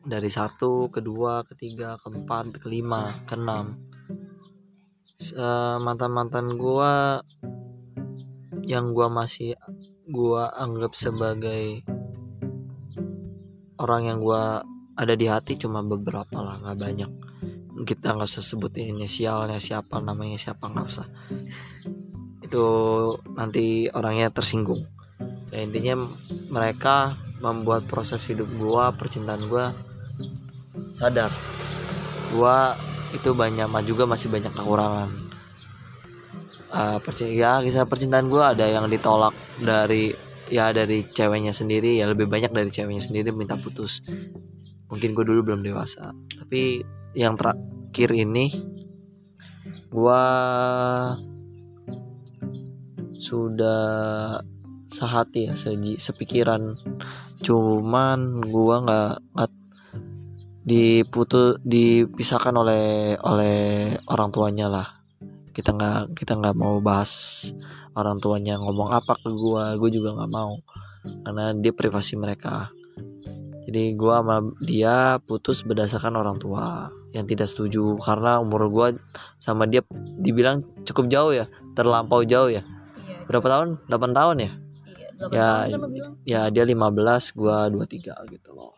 dari 0.06 0.30
satu 0.30 0.94
kedua 0.94 1.42
ketiga 1.50 1.98
keempat 1.98 2.62
kelima 2.62 3.26
keenam 3.26 3.74
mantan 5.80 6.12
mantan 6.12 6.58
gua 6.58 7.22
yang 8.64 8.96
gua 8.96 9.12
masih 9.12 9.54
gua 10.10 10.50
anggap 10.56 10.98
sebagai 10.98 11.86
orang 13.78 14.02
yang 14.10 14.20
gua 14.24 14.64
ada 14.94 15.14
di 15.18 15.26
hati 15.26 15.58
cuma 15.58 15.82
beberapa 15.82 16.42
lah 16.42 16.62
nggak 16.62 16.80
banyak. 16.80 17.12
Kita 17.84 18.14
nggak 18.14 18.30
usah 18.30 18.46
sebutin 18.46 18.94
inisialnya 18.94 19.58
siapa 19.58 19.98
namanya 19.98 20.38
siapa 20.38 20.70
nggak 20.70 20.88
usah. 20.88 21.08
Itu 22.46 22.66
nanti 23.34 23.90
orangnya 23.90 24.30
tersinggung. 24.30 24.86
Ya 25.50 25.66
intinya 25.66 26.10
mereka 26.50 27.18
membuat 27.42 27.86
proses 27.90 28.24
hidup 28.30 28.48
gua 28.56 28.94
percintaan 28.94 29.50
gua 29.50 29.74
sadar. 30.94 31.34
Gua 32.34 32.78
itu 33.14 33.30
banyak 33.38 33.70
juga 33.86 34.10
masih 34.10 34.28
banyak 34.34 34.50
kekurangan. 34.50 35.10
Uh, 36.74 36.98
ya 37.30 37.62
kisah 37.62 37.86
percintaan 37.86 38.26
gua 38.34 38.58
ada 38.58 38.66
yang 38.66 38.90
ditolak 38.90 39.38
dari 39.62 40.10
ya 40.50 40.74
dari 40.74 41.06
ceweknya 41.06 41.54
sendiri 41.54 42.02
ya 42.02 42.10
lebih 42.10 42.26
banyak 42.26 42.50
dari 42.50 42.74
ceweknya 42.74 43.04
sendiri 43.06 43.30
minta 43.30 43.54
putus. 43.54 44.02
Mungkin 44.90 45.14
gue 45.14 45.26
dulu 45.26 45.54
belum 45.54 45.62
dewasa. 45.62 46.14
Tapi 46.14 46.82
yang 47.14 47.38
terakhir 47.38 48.10
ini 48.14 48.50
gua 49.94 50.22
sudah 53.22 54.42
sehati 54.90 55.50
ya 55.50 55.54
seji 55.54 56.02
sepikiran. 56.02 56.74
Cuman 57.46 58.42
nggak 58.82 59.12
nggak 59.34 59.52
diputus 60.64 61.60
dipisahkan 61.60 62.56
oleh 62.56 63.16
oleh 63.20 63.58
orang 64.08 64.32
tuanya 64.32 64.72
lah. 64.72 64.88
Kita 65.52 65.76
nggak 65.76 66.16
kita 66.18 66.40
nggak 66.40 66.56
mau 66.56 66.80
bahas 66.80 67.12
orang 67.94 68.18
tuanya 68.18 68.58
ngomong 68.58 68.90
apa 68.90 69.14
ke 69.20 69.30
gua 69.30 69.76
gue 69.76 69.90
juga 69.92 70.16
nggak 70.16 70.32
mau. 70.32 70.58
Karena 71.28 71.52
dia 71.52 71.76
privasi 71.76 72.16
mereka. 72.16 72.72
Jadi 73.68 73.96
gua 74.00 74.24
sama 74.24 74.36
dia 74.64 75.20
putus 75.20 75.68
berdasarkan 75.68 76.16
orang 76.16 76.40
tua 76.40 76.88
yang 77.12 77.28
tidak 77.28 77.52
setuju. 77.52 78.00
Karena 78.00 78.40
umur 78.40 78.72
gua 78.72 78.88
sama 79.44 79.68
dia 79.68 79.84
dibilang 80.18 80.64
cukup 80.88 81.12
jauh 81.12 81.32
ya 81.36 81.46
terlampau 81.76 82.24
jauh 82.24 82.50
ya. 82.50 82.64
Berapa 83.28 83.48
tahun? 83.48 83.70
8 83.88 84.20
tahun 84.20 84.36
ya? 84.40 84.52
Iya, 85.24 85.72
ya 85.72 85.78
kan 85.80 85.92
ya 86.28 86.42
dia 86.52 86.64
15 86.68 87.40
gua 87.40 87.72
23 87.72 88.32
gitu 88.32 88.52
loh 88.52 88.76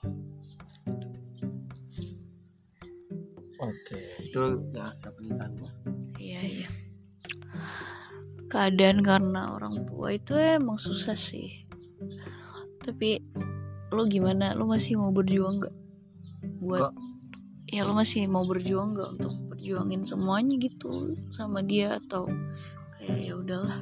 oke. 3.65 3.97
Itu 4.21 4.41
ya 4.71 4.93
pernikahan 5.01 5.51
gua. 5.57 5.71
Iya 6.21 6.41
iya. 6.41 6.69
Keadaan 8.45 9.01
karena 9.01 9.57
orang 9.57 9.83
tua 9.89 10.13
itu 10.13 10.37
emang 10.37 10.77
susah 10.77 11.17
sih. 11.17 11.65
Tapi 12.79 13.19
lu 13.91 14.03
gimana? 14.05 14.53
Lu 14.53 14.69
masih 14.69 15.01
mau 15.01 15.09
berjuang 15.09 15.65
gak 15.65 15.75
buat 16.61 16.89
Kok? 16.89 16.93
ya 17.73 17.81
lu 17.81 17.97
masih 17.97 18.29
mau 18.29 18.45
berjuang 18.45 18.93
gak 18.93 19.17
untuk 19.17 19.33
perjuangin 19.49 20.05
semuanya 20.05 20.55
gitu 20.61 21.17
sama 21.33 21.65
dia 21.65 21.97
atau 21.97 22.29
kayak 23.01 23.19
ya 23.25 23.33
udahlah. 23.33 23.79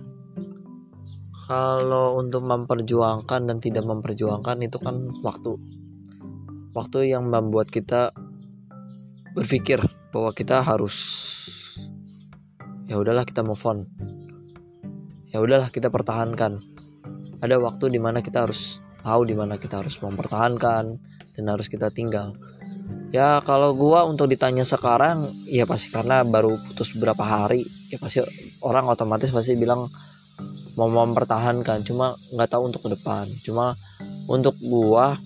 Kalau 1.44 2.16
untuk 2.24 2.48
memperjuangkan 2.48 3.52
dan 3.52 3.58
tidak 3.60 3.84
memperjuangkan 3.84 4.64
itu 4.64 4.80
kan 4.80 5.12
waktu. 5.20 5.60
Waktu 6.72 7.12
yang 7.12 7.28
membuat 7.28 7.68
kita 7.68 8.16
berpikir 9.34 9.82
bahwa 10.14 10.30
kita 10.32 10.62
harus 10.62 10.96
ya 12.86 13.02
udahlah 13.02 13.26
kita 13.26 13.42
move 13.42 13.62
on. 13.66 13.90
Ya 15.34 15.42
udahlah 15.42 15.74
kita 15.74 15.90
pertahankan. 15.90 16.62
Ada 17.42 17.58
waktu 17.58 17.90
di 17.90 18.00
mana 18.00 18.22
kita 18.22 18.46
harus 18.46 18.78
tahu 19.02 19.26
di 19.26 19.36
mana 19.36 19.58
kita 19.58 19.82
harus 19.82 19.98
mempertahankan 19.98 20.86
dan 21.34 21.44
harus 21.50 21.66
kita 21.66 21.90
tinggal. 21.90 22.38
Ya 23.10 23.42
kalau 23.42 23.74
gua 23.74 24.06
untuk 24.06 24.30
ditanya 24.30 24.62
sekarang 24.66 25.26
ya 25.50 25.66
pasti 25.66 25.90
karena 25.90 26.22
baru 26.22 26.54
putus 26.70 26.94
beberapa 26.94 27.26
hari 27.26 27.66
ya 27.90 27.98
pasti 27.98 28.22
orang 28.62 28.90
otomatis 28.90 29.34
pasti 29.34 29.58
bilang 29.58 29.90
mau 30.78 30.90
mempertahankan. 30.90 31.82
Cuma 31.82 32.14
nggak 32.38 32.50
tahu 32.54 32.70
untuk 32.70 32.86
ke 32.86 32.90
depan. 32.94 33.26
Cuma 33.42 33.74
untuk 34.30 34.54
gua 34.62 35.18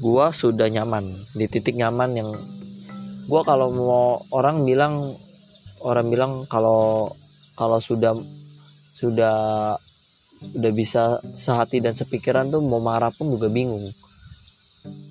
gua 0.00 0.32
sudah 0.32 0.66
nyaman 0.72 1.04
di 1.36 1.44
titik 1.44 1.76
nyaman 1.76 2.16
yang 2.16 2.30
gua 3.28 3.44
kalau 3.44 3.68
mau 3.70 4.24
orang 4.32 4.64
bilang 4.64 5.14
orang 5.84 6.08
bilang 6.08 6.32
kalau 6.48 7.12
kalau 7.56 7.76
sudah 7.76 8.16
sudah 8.96 9.76
udah 10.40 10.72
bisa 10.72 11.20
sehati 11.36 11.84
dan 11.84 11.92
sepikiran 11.92 12.48
tuh 12.48 12.64
mau 12.64 12.80
marah 12.80 13.12
pun 13.12 13.28
juga 13.28 13.52
bingung. 13.52 13.84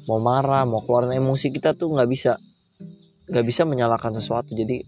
Mau 0.09 0.17
marah 0.17 0.65
mau 0.65 0.81
keluarin 0.81 1.13
emosi 1.13 1.53
kita 1.53 1.77
tuh 1.77 1.93
nggak 1.93 2.09
bisa 2.09 2.33
nggak 3.29 3.45
bisa 3.45 3.61
menyalahkan 3.69 4.13
sesuatu. 4.17 4.57
Jadi 4.57 4.81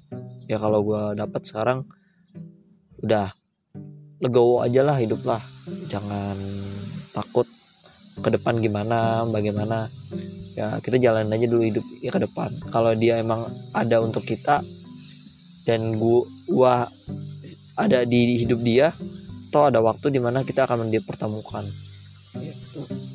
ya 0.49 0.57
kalau 0.57 0.81
gua 0.81 1.13
dapat 1.13 1.45
sekarang 1.45 1.85
udah 3.05 3.29
legowo 4.21 4.65
aja 4.65 4.81
lah 4.81 4.97
hidup 4.97 5.21
lah. 5.25 5.41
Jangan 5.89 6.37
takut 7.13 7.45
ke 8.21 8.29
depan 8.31 8.61
gimana 8.61 9.25
bagaimana. 9.27 9.89
Ya 10.51 10.77
kita 10.83 10.99
jalan 10.99 11.31
aja 11.31 11.47
dulu 11.47 11.63
hidup 11.63 11.85
ya 12.03 12.11
ke 12.11 12.21
depan. 12.21 12.51
Kalau 12.69 12.91
dia 12.93 13.17
emang 13.17 13.47
ada 13.71 14.03
untuk 14.03 14.23
kita 14.27 14.61
dan 15.63 15.95
gua, 15.95 16.27
gua 16.47 16.73
ada 17.79 18.03
di 18.03 18.41
hidup 18.43 18.59
dia 18.61 18.91
toh 19.51 19.67
ada 19.67 19.83
waktu 19.83 20.15
di 20.15 20.19
mana 20.19 20.47
kita 20.47 20.63
akan 20.63 20.91
dipertemukan. 20.91 21.67
Gitu. 22.39 23.11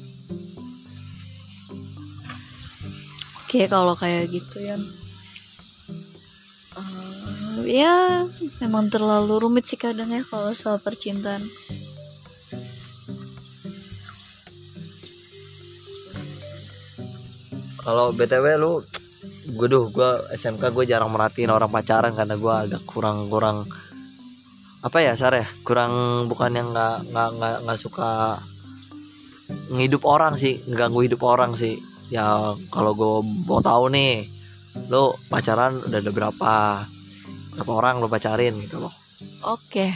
oke 3.57 3.73
kalau 3.73 3.97
kayak 3.97 4.29
gitu 4.29 4.59
ya 4.61 4.77
ya 7.65 7.97
memang 8.61 8.93
terlalu 8.93 9.41
rumit 9.41 9.65
sih 9.65 9.81
kadang 9.81 10.13
ya 10.13 10.21
kalau 10.29 10.53
soal 10.53 10.77
percintaan 10.77 11.41
kalau 17.87 18.11
btw 18.11 18.59
lu 18.59 18.83
gue 19.55 19.69
duh 19.71 19.87
gue 19.95 20.11
SMK 20.35 20.75
gue 20.75 20.85
jarang 20.91 21.15
merhatiin 21.15 21.55
orang 21.55 21.71
pacaran 21.71 22.11
karena 22.19 22.35
gue 22.35 22.55
agak 22.67 22.83
kurang 22.83 23.31
kurang 23.31 23.63
apa 24.87 25.03
ya 25.03 25.19
sar 25.19 25.35
ya? 25.35 25.47
Kurang 25.67 26.27
bukan 26.31 26.55
yang 26.55 26.71
nggak 26.71 27.11
nggak 27.11 27.57
nggak 27.67 27.79
suka 27.81 28.39
ngidup 29.75 30.07
orang 30.07 30.39
sih 30.39 30.63
ganggu 30.71 31.03
hidup 31.03 31.27
orang 31.27 31.59
sih. 31.59 31.75
Ya 32.07 32.55
kalau 32.71 32.95
gue 32.95 33.27
mau 33.51 33.59
tahu 33.59 33.91
nih 33.91 34.31
lo 34.87 35.19
pacaran 35.27 35.83
udah 35.83 35.99
ada 35.99 36.13
berapa 36.15 36.55
berapa 37.57 37.73
orang 37.75 37.99
lo 37.99 38.07
pacarin 38.07 38.55
gitu 38.63 38.79
loh. 38.79 38.95
Oke. 39.43 39.91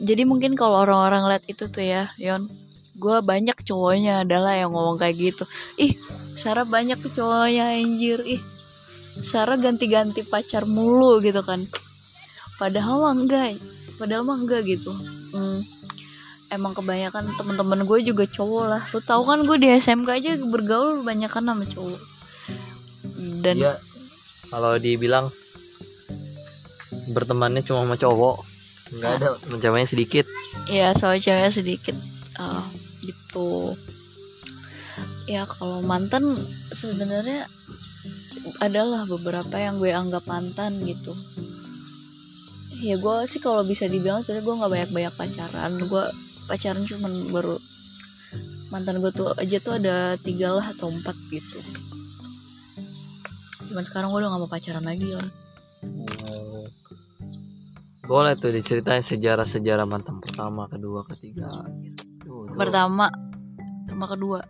Jadi 0.00 0.22
mungkin 0.26 0.56
kalau 0.58 0.82
orang-orang 0.82 1.28
lihat 1.30 1.44
itu 1.46 1.68
tuh 1.70 1.84
ya 1.84 2.10
Yon 2.18 2.50
gue 2.98 3.16
banyak 3.22 3.54
cowoknya 3.62 4.26
adalah 4.26 4.58
yang 4.58 4.74
ngomong 4.74 4.98
kayak 4.98 5.14
gitu. 5.14 5.44
Ih 5.78 5.94
Sarah 6.36 6.66
banyak 6.66 6.98
cowoknya 7.00 7.80
anjir. 7.80 8.20
Ih 8.26 8.42
Sarah 9.20 9.58
ganti-ganti 9.58 10.22
pacar 10.22 10.64
mulu 10.64 11.18
gitu 11.18 11.42
kan. 11.42 11.62
Padahal 12.60 13.02
mah 13.02 13.14
enggak 13.16 13.56
padahal 13.98 14.22
mah 14.24 14.38
enggak 14.38 14.64
gitu. 14.68 14.92
Hmm, 15.34 15.60
emang 16.50 16.74
kebanyakan 16.74 17.34
temen-temen 17.34 17.84
gue 17.84 17.98
juga 18.06 18.24
cowok 18.26 18.64
lah. 18.66 18.82
Lu 18.94 19.00
tau 19.02 19.22
kan 19.26 19.42
gue 19.42 19.56
di 19.58 19.68
SMK 19.70 20.08
aja 20.10 20.30
bergaul 20.40 21.02
banyak 21.02 21.30
kan 21.30 21.44
sama 21.46 21.64
cowok. 21.66 22.00
Dan 23.40 23.56
ya, 23.56 23.74
kalau 24.52 24.76
dibilang 24.76 25.32
bertemannya 27.10 27.64
cuma 27.66 27.82
sama 27.82 27.96
cowok 27.98 28.36
nggak 28.90 29.12
ada 29.22 29.28
ceweknya 29.58 29.88
sedikit. 29.88 30.26
Ya 30.66 30.92
soal 30.94 31.18
ceweknya 31.22 31.52
sedikit. 31.54 31.96
Uh, 32.40 32.64
gitu 33.04 33.74
ya 35.30 35.46
kalau 35.46 35.78
mantan 35.86 36.26
sebenarnya 36.74 37.46
adalah 38.58 39.06
beberapa 39.06 39.54
yang 39.54 39.78
gue 39.78 39.94
anggap 39.94 40.26
mantan 40.26 40.82
gitu. 40.82 41.14
Ya 42.82 42.98
gue 42.98 43.16
sih 43.30 43.38
kalau 43.38 43.62
bisa 43.62 43.86
dibilang 43.86 44.26
sebenarnya 44.26 44.46
gue 44.50 44.58
nggak 44.58 44.72
banyak 44.74 44.90
banyak 44.90 45.14
pacaran. 45.14 45.72
Gue 45.86 46.04
pacaran 46.50 46.82
cuma 46.82 47.06
baru 47.30 47.54
mantan 48.74 48.98
gue 48.98 49.12
tuh 49.14 49.30
aja 49.38 49.62
tuh 49.62 49.78
ada 49.78 50.18
tiga 50.18 50.50
lah 50.50 50.66
atau 50.74 50.90
empat 50.90 51.14
gitu. 51.30 51.62
Cuman 53.70 53.86
sekarang 53.86 54.10
gue 54.10 54.18
udah 54.18 54.34
gak 54.34 54.42
mau 54.42 54.50
pacaran 54.50 54.82
lagi 54.82 55.14
kan 55.14 55.30
boleh 58.10 58.34
tuh 58.34 58.50
diceritain 58.50 59.06
sejarah-sejarah 59.06 59.86
mantan 59.86 60.18
pertama, 60.18 60.66
kedua, 60.66 61.06
ketiga. 61.14 61.46
Duh, 62.26 62.50
pertama, 62.58 63.06
sama 63.86 64.10
kedua. 64.10 64.42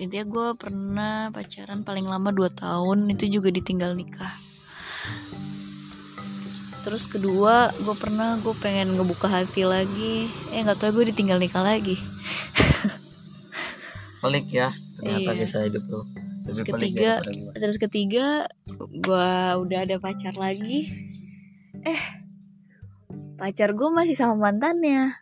Intinya 0.00 0.24
gue 0.24 0.48
pernah 0.56 1.28
pacaran 1.28 1.84
paling 1.84 2.08
lama 2.08 2.32
2 2.32 2.48
tahun 2.56 2.98
itu 3.12 3.28
juga 3.38 3.52
ditinggal 3.52 3.92
nikah. 3.92 4.32
Terus 6.80 7.04
kedua 7.04 7.68
gue 7.76 7.94
pernah 8.00 8.40
gue 8.40 8.56
pengen 8.56 8.96
ngebuka 8.96 9.28
hati 9.28 9.68
lagi. 9.68 10.32
Eh 10.56 10.64
nggak 10.64 10.80
tahu 10.80 11.04
gue 11.04 11.12
ditinggal 11.12 11.36
nikah 11.36 11.60
lagi. 11.60 12.00
Pelik 14.24 14.48
ya 14.48 14.72
ternyata 15.00 15.32
Iya. 15.32 15.40
kisah 15.44 15.64
hidup 15.64 15.84
lo 15.88 16.04
terus 16.44 16.60
ketiga 16.60 17.24
terus 17.56 17.76
ketiga 17.80 18.44
gue 18.80 19.32
udah 19.60 19.78
ada 19.84 19.96
pacar 20.00 20.32
lagi. 20.32 20.88
Eh 21.84 22.00
pacar 23.36 23.76
gue 23.76 23.88
masih 23.92 24.16
sama 24.16 24.48
mantannya. 24.48 25.12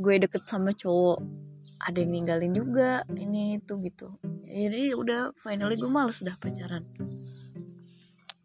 Gue 0.00 0.16
deket 0.16 0.48
sama 0.48 0.72
cowok 0.72 1.39
ada 1.80 1.96
yang 1.96 2.12
ninggalin 2.12 2.52
juga 2.52 3.08
ini 3.16 3.56
itu 3.56 3.80
gitu. 3.80 4.20
Jadi 4.44 4.92
udah 4.92 5.32
finally 5.40 5.80
gue 5.80 5.88
males 5.88 6.20
dah 6.20 6.36
pacaran. 6.36 6.84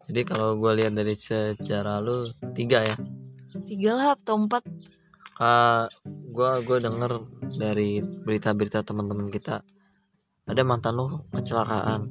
Jadi 0.06 0.22
kalau 0.24 0.56
gue 0.56 0.72
lihat 0.80 0.96
dari 0.96 1.18
secara 1.20 2.00
lu 2.00 2.32
tiga 2.56 2.86
ya? 2.88 2.96
Tiga 3.68 3.92
lah 3.98 4.08
atau 4.16 4.40
empat. 4.40 4.64
Ah, 5.36 5.92
gua 6.32 6.64
gue 6.64 6.80
denger 6.80 7.28
dari 7.60 8.00
berita-berita 8.00 8.88
teman-teman 8.88 9.28
kita 9.28 9.68
ada 10.48 10.62
mantan 10.64 10.96
lu 10.96 11.28
kecelakaan. 11.36 12.08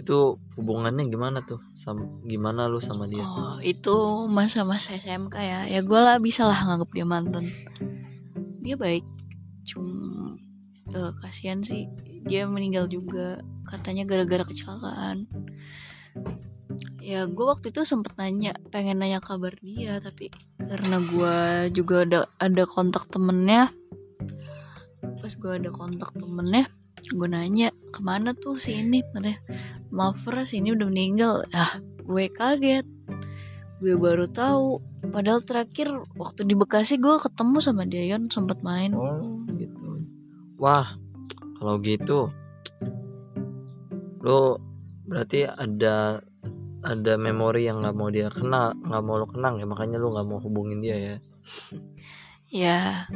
Itu 0.00 0.40
hubungannya 0.56 1.04
gimana 1.12 1.44
tuh? 1.44 1.60
Sama 1.76 2.08
gimana 2.24 2.64
lu 2.64 2.80
sama 2.80 3.04
dia? 3.04 3.26
Oh 3.26 3.60
itu 3.60 4.24
masa-masa 4.30 4.96
SMK 4.96 5.36
ya. 5.36 5.60
Ya 5.68 5.80
gue 5.84 6.00
lah 6.00 6.16
bisa 6.16 6.48
lah 6.48 6.56
nganggep 6.56 6.90
dia 6.96 7.04
mantan. 7.04 7.44
Dia 8.64 8.80
baik 8.80 9.19
cuma 9.64 10.36
eh, 10.90 11.12
kasihan 11.22 11.62
sih 11.62 11.86
dia 12.24 12.44
meninggal 12.46 12.90
juga. 12.90 13.40
Katanya 13.64 14.04
gara-gara 14.04 14.44
kecelakaan. 14.44 15.30
Ya 17.00 17.24
gue 17.26 17.46
waktu 17.48 17.72
itu 17.72 17.82
sempet 17.82 18.14
nanya 18.20 18.54
pengen 18.70 19.00
nanya 19.00 19.18
kabar 19.18 19.56
dia 19.58 19.98
tapi 19.98 20.30
karena 20.60 21.00
gue 21.02 21.36
juga 21.74 22.04
ada 22.04 22.20
ada 22.38 22.64
kontak 22.68 23.08
temennya. 23.08 23.72
Pas 25.00 25.32
gue 25.32 25.52
ada 25.52 25.70
kontak 25.72 26.12
temennya 26.14 26.68
gue 27.10 27.26
nanya 27.26 27.72
ke 27.90 28.00
mana 28.04 28.36
tuh 28.36 28.60
si 28.60 28.84
ini? 28.84 29.00
Katanya 29.00 29.40
maaf 29.90 30.22
Ras 30.28 30.52
ini 30.52 30.76
udah 30.76 30.86
meninggal. 30.86 31.34
Ah 31.56 31.80
gue 32.04 32.28
kaget. 32.30 32.86
Gue 33.80 33.96
baru 33.96 34.28
tahu. 34.28 34.84
Padahal 35.00 35.40
terakhir 35.40 35.88
waktu 36.20 36.44
di 36.44 36.52
Bekasi 36.52 37.00
gue 37.00 37.16
ketemu 37.16 37.56
sama 37.64 37.88
dia 37.88 38.04
Yon 38.14 38.28
sempet 38.28 38.60
main. 38.60 38.92
Oh 38.92 39.39
wah 40.60 40.86
kalau 41.56 41.80
gitu 41.80 42.28
lu 44.20 44.60
berarti 45.08 45.48
ada 45.48 46.20
ada 46.80 47.12
memori 47.20 47.68
yang 47.68 47.80
nggak 47.80 47.96
mau 47.96 48.08
dia 48.12 48.28
kenal 48.28 48.76
nggak 48.76 49.02
mau 49.04 49.16
lo 49.20 49.26
kenang 49.28 49.60
ya 49.60 49.66
makanya 49.68 49.96
lu 49.96 50.12
nggak 50.12 50.26
mau 50.28 50.40
hubungin 50.40 50.80
dia 50.80 50.96
ya. 50.96 51.16
Ya 52.50 53.08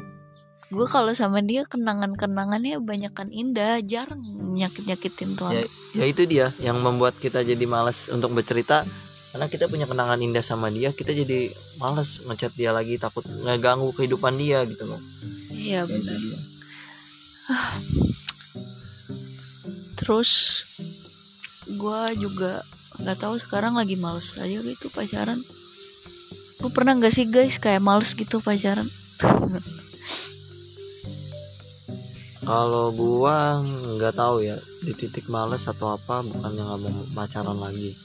gue 0.73 0.89
kalau 0.91 1.13
sama 1.15 1.39
dia 1.45 1.63
kenangan-kenangannya 1.69 2.83
banyakan 2.83 3.31
indah 3.31 3.79
jarang 3.85 4.25
nyakit-nyakitin 4.59 5.39
tuh 5.39 5.55
ya, 5.55 5.63
ya 5.95 6.05
itu 6.09 6.27
dia 6.27 6.51
yang 6.59 6.81
membuat 6.83 7.15
kita 7.21 7.45
jadi 7.45 7.63
malas 7.69 8.09
untuk 8.09 8.33
bercerita. 8.33 8.83
Karena 9.35 9.51
kita 9.51 9.67
punya 9.67 9.83
kenangan 9.83 10.23
indah 10.23 10.47
sama 10.47 10.71
dia 10.71 10.95
kita 10.95 11.11
jadi 11.11 11.51
malas 11.83 12.23
ngechat 12.23 12.55
dia 12.55 12.71
lagi 12.71 13.03
takut 13.03 13.27
ngeganggu 13.27 13.91
kehidupan 13.91 14.39
dia 14.39 14.63
gitu 14.63 14.87
loh. 14.87 15.01
Iya 15.51 15.83
Ya, 15.83 15.91
benar. 15.91 16.19
Terus 19.99 20.63
gue 21.69 22.01
juga 22.21 22.61
nggak 23.01 23.19
tahu 23.19 23.35
sekarang 23.41 23.75
lagi 23.75 23.99
males 23.99 24.39
aja 24.39 24.63
gitu 24.63 24.87
pacaran. 24.93 25.41
Lu 26.63 26.71
pernah 26.71 26.95
nggak 26.97 27.13
sih 27.13 27.27
guys 27.27 27.59
kayak 27.59 27.83
males 27.83 28.15
gitu 28.15 28.39
pacaran? 28.39 28.87
Kalau 32.45 32.93
gua 32.93 33.65
nggak 33.97 34.21
tahu 34.21 34.45
ya 34.45 34.53
di 34.85 34.93
titik 34.93 35.33
males 35.33 35.65
atau 35.65 35.97
apa 35.97 36.21
bukannya 36.21 36.61
nggak 36.61 36.81
mau 36.85 37.05
pacaran 37.17 37.57
lagi. 37.57 37.97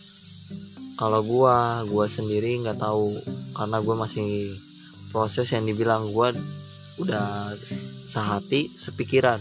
Kalau 0.96 1.20
gua 1.28 1.84
gua 1.84 2.08
sendiri 2.08 2.56
nggak 2.64 2.80
tahu 2.80 3.20
karena 3.52 3.78
gua 3.84 4.08
masih 4.08 4.56
proses 5.12 5.52
yang 5.52 5.68
dibilang 5.68 6.16
gua 6.16 6.32
udah 7.00 7.56
sehati 8.06 8.70
sepikiran. 8.76 9.40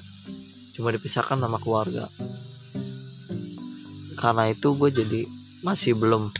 Cuma 0.78 0.94
dipisahkan 0.94 1.38
sama 1.42 1.58
keluarga. 1.58 2.06
Karena 4.18 4.50
itu 4.50 4.74
gue 4.74 4.90
jadi 4.90 5.20
masih 5.62 5.98
belum 5.98 6.30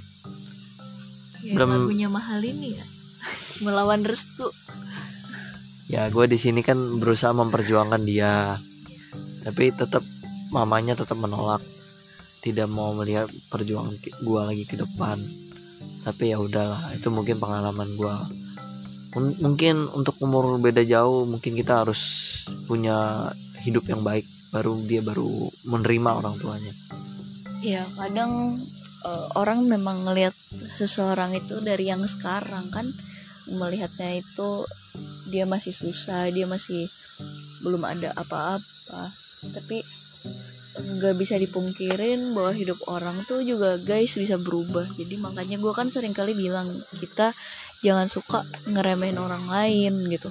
ya, 1.42 1.58
Belum- 1.58 1.86
lagunya 1.90 2.08
mahal 2.10 2.38
ini 2.42 2.74
ya. 2.74 2.86
Melawan 3.66 4.06
restu. 4.06 4.46
Ya 5.88 6.06
gue 6.12 6.26
di 6.28 6.38
sini 6.38 6.62
kan 6.62 6.78
berusaha 7.02 7.34
memperjuangkan 7.34 8.02
dia. 8.06 8.58
Tapi 9.42 9.72
tetap 9.74 10.04
mamanya 10.54 10.94
tetap 10.94 11.18
menolak. 11.18 11.62
Tidak 12.38 12.70
mau 12.70 12.94
melihat 12.94 13.26
perjuangan 13.50 13.98
gue 13.98 14.40
lagi 14.46 14.64
ke 14.68 14.78
depan. 14.78 15.18
Tapi 16.06 16.30
ya 16.30 16.38
udahlah 16.38 16.94
itu 16.94 17.10
mungkin 17.10 17.42
pengalaman 17.42 17.88
gue 17.98 18.16
mungkin 19.20 19.86
untuk 19.92 20.16
umur 20.22 20.58
beda 20.58 20.82
jauh 20.86 21.28
mungkin 21.28 21.54
kita 21.58 21.84
harus 21.84 22.00
punya 22.66 23.28
hidup 23.62 23.84
yang 23.90 24.02
baik 24.02 24.24
baru 24.48 24.80
dia 24.88 25.04
baru 25.04 25.28
menerima 25.68 26.10
orang 26.24 26.34
tuanya. 26.40 26.72
Ya 27.60 27.84
kadang 27.98 28.56
eh, 29.04 29.26
orang 29.36 29.66
memang 29.66 30.06
ngelihat 30.06 30.32
seseorang 30.78 31.36
itu 31.36 31.60
dari 31.60 31.90
yang 31.90 32.00
sekarang 32.08 32.70
kan 32.72 32.86
melihatnya 33.48 34.20
itu 34.20 34.64
dia 35.28 35.44
masih 35.44 35.72
susah 35.72 36.28
dia 36.32 36.48
masih 36.48 36.88
belum 37.60 37.84
ada 37.84 38.14
apa-apa. 38.16 39.12
Tapi 39.52 39.84
nggak 40.78 41.14
bisa 41.18 41.34
dipungkirin 41.34 42.34
bahwa 42.38 42.54
hidup 42.54 42.78
orang 42.86 43.18
tuh 43.26 43.42
juga 43.42 43.76
guys 43.82 44.14
bisa 44.14 44.38
berubah. 44.38 44.86
Jadi 44.94 45.18
makanya 45.18 45.58
gue 45.58 45.72
kan 45.74 45.90
sering 45.90 46.14
kali 46.14 46.38
bilang 46.38 46.70
kita 47.02 47.34
jangan 47.84 48.10
suka 48.10 48.42
ngeremehin 48.70 49.18
orang 49.18 49.44
lain 49.46 49.94
gitu. 50.10 50.30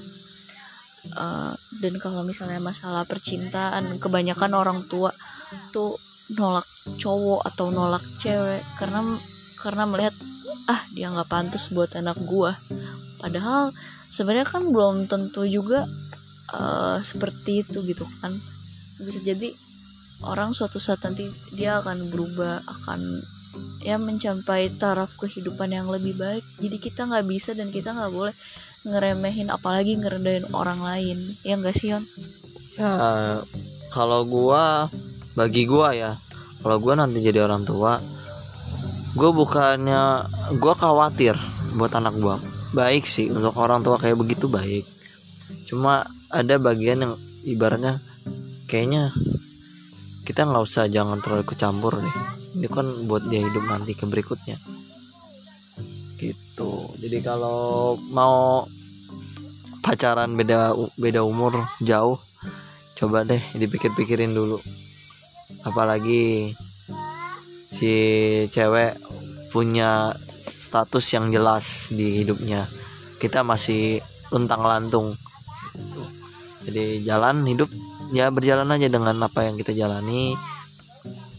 Eh, 1.08 1.54
dan 1.80 1.94
kalau 2.04 2.26
misalnya 2.28 2.60
masalah 2.60 3.08
percintaan 3.08 4.02
kebanyakan 4.02 4.52
orang 4.58 4.80
tua 4.92 5.14
tuh 5.72 5.96
nolak 6.36 6.68
cowok 7.00 7.48
atau 7.48 7.72
nolak 7.72 8.04
cewek 8.20 8.60
karena 8.76 9.00
karena 9.56 9.88
melihat 9.88 10.12
ah 10.68 10.84
dia 10.92 11.08
nggak 11.08 11.32
pantas 11.32 11.72
buat 11.72 11.96
anak 11.96 12.20
gua. 12.28 12.52
Padahal 13.24 13.72
sebenarnya 14.12 14.48
kan 14.48 14.68
belum 14.68 15.08
tentu 15.08 15.48
juga 15.48 15.88
eh, 16.52 16.98
seperti 17.00 17.64
itu 17.64 17.80
gitu 17.88 18.04
kan. 18.20 18.36
Bisa 19.00 19.24
jadi 19.24 19.54
orang 20.26 20.52
suatu 20.52 20.82
saat 20.82 21.00
nanti 21.06 21.30
dia 21.54 21.80
akan 21.80 22.10
berubah 22.12 22.60
akan 22.66 23.00
ya 23.82 23.96
mencapai 24.00 24.74
taraf 24.76 25.16
kehidupan 25.20 25.72
yang 25.72 25.88
lebih 25.88 26.18
baik. 26.18 26.44
Jadi 26.60 26.78
kita 26.82 27.08
nggak 27.08 27.26
bisa 27.28 27.54
dan 27.54 27.70
kita 27.70 27.94
nggak 27.94 28.12
boleh 28.12 28.36
ngeremehin 28.88 29.52
apalagi 29.52 29.98
ngerendahin 30.00 30.48
orang 30.56 30.80
lain. 30.82 31.18
Ya 31.42 31.56
enggak 31.60 31.76
sih 31.76 31.94
Yon? 31.96 32.04
Ya 32.78 32.92
kalau 33.92 34.24
gua 34.28 34.92
bagi 35.38 35.66
gua 35.66 35.94
ya 35.94 36.12
kalau 36.62 36.78
gua 36.82 37.00
nanti 37.00 37.22
jadi 37.22 37.46
orang 37.46 37.64
tua 37.64 38.02
gua 39.18 39.30
bukannya 39.34 40.02
gua 40.62 40.74
khawatir 40.78 41.36
buat 41.78 41.94
anak 41.96 42.16
gua. 42.20 42.38
Baik 42.76 43.08
sih 43.08 43.32
untuk 43.32 43.56
orang 43.58 43.82
tua 43.82 43.98
kayak 43.98 44.20
begitu 44.20 44.52
baik. 44.52 44.86
Cuma 45.68 46.04
ada 46.28 46.60
bagian 46.60 47.08
yang 47.08 47.14
ibaratnya 47.48 48.04
kayaknya 48.68 49.16
kita 50.28 50.44
nggak 50.44 50.64
usah 50.68 50.92
jangan 50.92 51.24
terlalu 51.24 51.48
kecampur 51.48 51.96
deh 52.04 52.16
ini 52.58 52.66
kan 52.66 52.90
buat 53.06 53.22
dia 53.30 53.46
hidup 53.46 53.70
nanti 53.70 53.94
ke 53.94 54.10
berikutnya. 54.10 54.58
Gitu. 56.18 56.72
Jadi 56.98 57.18
kalau 57.22 57.94
mau 58.10 58.66
pacaran 59.86 60.34
beda 60.34 60.74
beda 60.98 61.22
umur 61.22 61.54
jauh 61.86 62.18
coba 62.98 63.22
deh 63.22 63.40
dipikir-pikirin 63.54 64.34
dulu. 64.34 64.58
Apalagi 65.62 66.50
si 67.70 67.94
cewek 68.50 68.98
punya 69.54 70.18
status 70.42 71.06
yang 71.14 71.30
jelas 71.30 71.94
di 71.94 72.26
hidupnya. 72.26 72.66
Kita 73.22 73.46
masih 73.46 74.02
luntang 74.34 74.66
lantung. 74.66 75.14
Jadi 76.66 77.06
jalan 77.06 77.46
hidup 77.46 77.70
ya 78.12 78.34
berjalan 78.34 78.74
aja 78.74 78.90
dengan 78.90 79.16
apa 79.22 79.46
yang 79.46 79.56
kita 79.56 79.78
jalani 79.78 80.34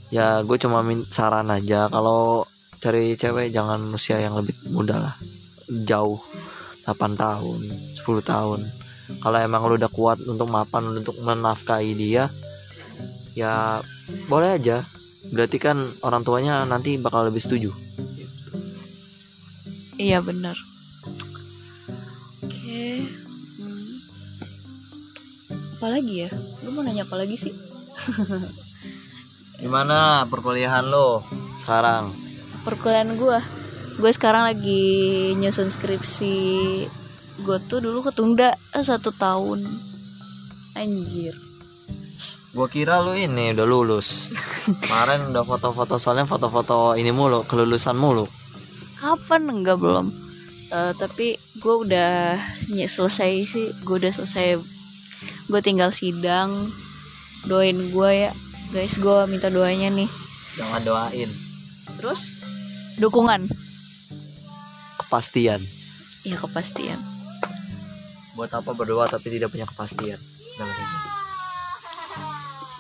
ya 0.09 0.40
gue 0.44 0.57
cuma 0.61 0.81
min 0.85 1.05
saran 1.09 1.49
aja. 1.53 1.88
Kalau 1.92 2.44
cari 2.79 3.18
cewek 3.18 3.51
jangan 3.51 3.81
usia 3.92 4.23
yang 4.23 4.38
lebih 4.38 4.55
muda 4.73 4.97
lah. 4.99 5.14
Jauh 5.68 6.21
8 6.88 6.97
tahun 7.18 7.61
10 8.01 8.05
tahun. 8.25 8.61
Kalau 9.21 9.38
emang 9.40 9.64
lu 9.68 9.81
udah 9.81 9.92
kuat 9.92 10.21
untuk 10.25 10.49
mapan 10.53 11.01
untuk 11.01 11.16
menafkahi 11.21 11.92
dia 11.97 12.29
ya 13.37 13.81
boleh 14.29 14.57
aja. 14.57 14.85
Berarti 15.29 15.61
kan 15.61 15.77
orang 16.01 16.25
tuanya 16.25 16.64
nanti 16.64 16.97
bakal 16.97 17.29
lebih 17.29 17.44
setuju. 17.44 17.71
Iya 19.99 20.23
benar. 20.25 20.57
Oke. 22.47 23.03
Hmm. 23.59 23.92
apa 25.79 25.87
lagi 25.94 26.14
ya? 26.27 26.31
Lu 26.64 26.73
mau 26.73 26.83
nanya 26.87 27.05
apa 27.07 27.18
lagi 27.18 27.37
sih 27.38 27.55
gimana 29.59 30.25
perkuliahan 30.31 30.87
lo 30.87 31.23
sekarang? 31.59 32.11
Perkuliahan 32.62 33.18
gue 33.18 33.38
gue 33.99 34.11
sekarang 34.14 34.47
lagi 34.47 34.85
nyusun 35.37 35.66
skripsi. 35.66 36.38
Gue 37.42 37.59
tuh 37.66 37.83
dulu 37.83 38.07
ketunda 38.07 38.55
satu 38.75 39.11
tahun. 39.14 39.62
Anjir. 40.79 41.35
Gua 42.57 42.66
kira 42.66 42.99
lu 43.05 43.12
ini 43.14 43.53
udah 43.53 43.66
lulus. 43.68 44.33
Kemarin 44.83 45.31
udah 45.31 45.44
foto-foto 45.44 46.01
soalnya 46.01 46.25
foto-foto 46.25 46.97
ini 46.97 47.12
mulu, 47.12 47.44
kelulusan 47.44 47.94
mulu. 47.94 48.25
kapan? 48.99 49.47
Enggak 49.47 49.79
belum. 49.79 50.11
Eh, 50.73 50.92
tapi 50.99 51.38
gue 51.61 51.75
udah 51.87 52.35
selesai 52.66 53.33
sih. 53.47 53.68
Gue 53.87 54.03
udah 54.03 54.11
selesai. 54.11 54.59
Gue 55.47 55.61
tinggal 55.62 55.94
sidang. 55.94 56.51
Doain 57.47 57.79
gue 57.94 58.11
ya 58.27 58.33
guys 58.71 58.97
gue 58.97 59.19
minta 59.27 59.49
doanya 59.49 59.89
nih 59.89 60.09
Jangan 60.55 60.83
doain. 60.83 61.31
terus 61.97 62.35
dukungan 62.97 63.47
Kepastian. 64.99 65.63
ya 66.23 66.37
kepastian 66.37 66.99
Buat 68.35 68.55
apa 68.55 68.71
berdoa 68.71 69.07
tapi 69.07 69.31
tidak 69.31 69.51
punya 69.51 69.65
kepastian 69.65 70.19
dalam 70.55 70.71
hidup. 70.71 71.03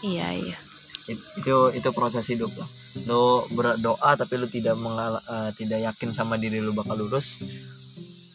iya 0.04 0.28
iya 0.32 0.58
It- 1.06 1.24
Itu 1.36 1.72
itu 1.72 1.88
proses 1.90 2.28
hidup 2.28 2.52
lah. 2.52 2.68
Lu 3.02 3.24
berdoa 3.50 4.12
tapi 4.12 4.36
lu 4.36 4.44
tidak 4.46 4.76
mengal- 4.76 5.24
eh, 5.24 5.50
tidak 5.56 5.80
yakin 5.82 6.12
sama 6.12 6.36
diri 6.36 6.60
lu 6.60 6.70
bakal 6.70 6.94
lulus. 6.94 7.40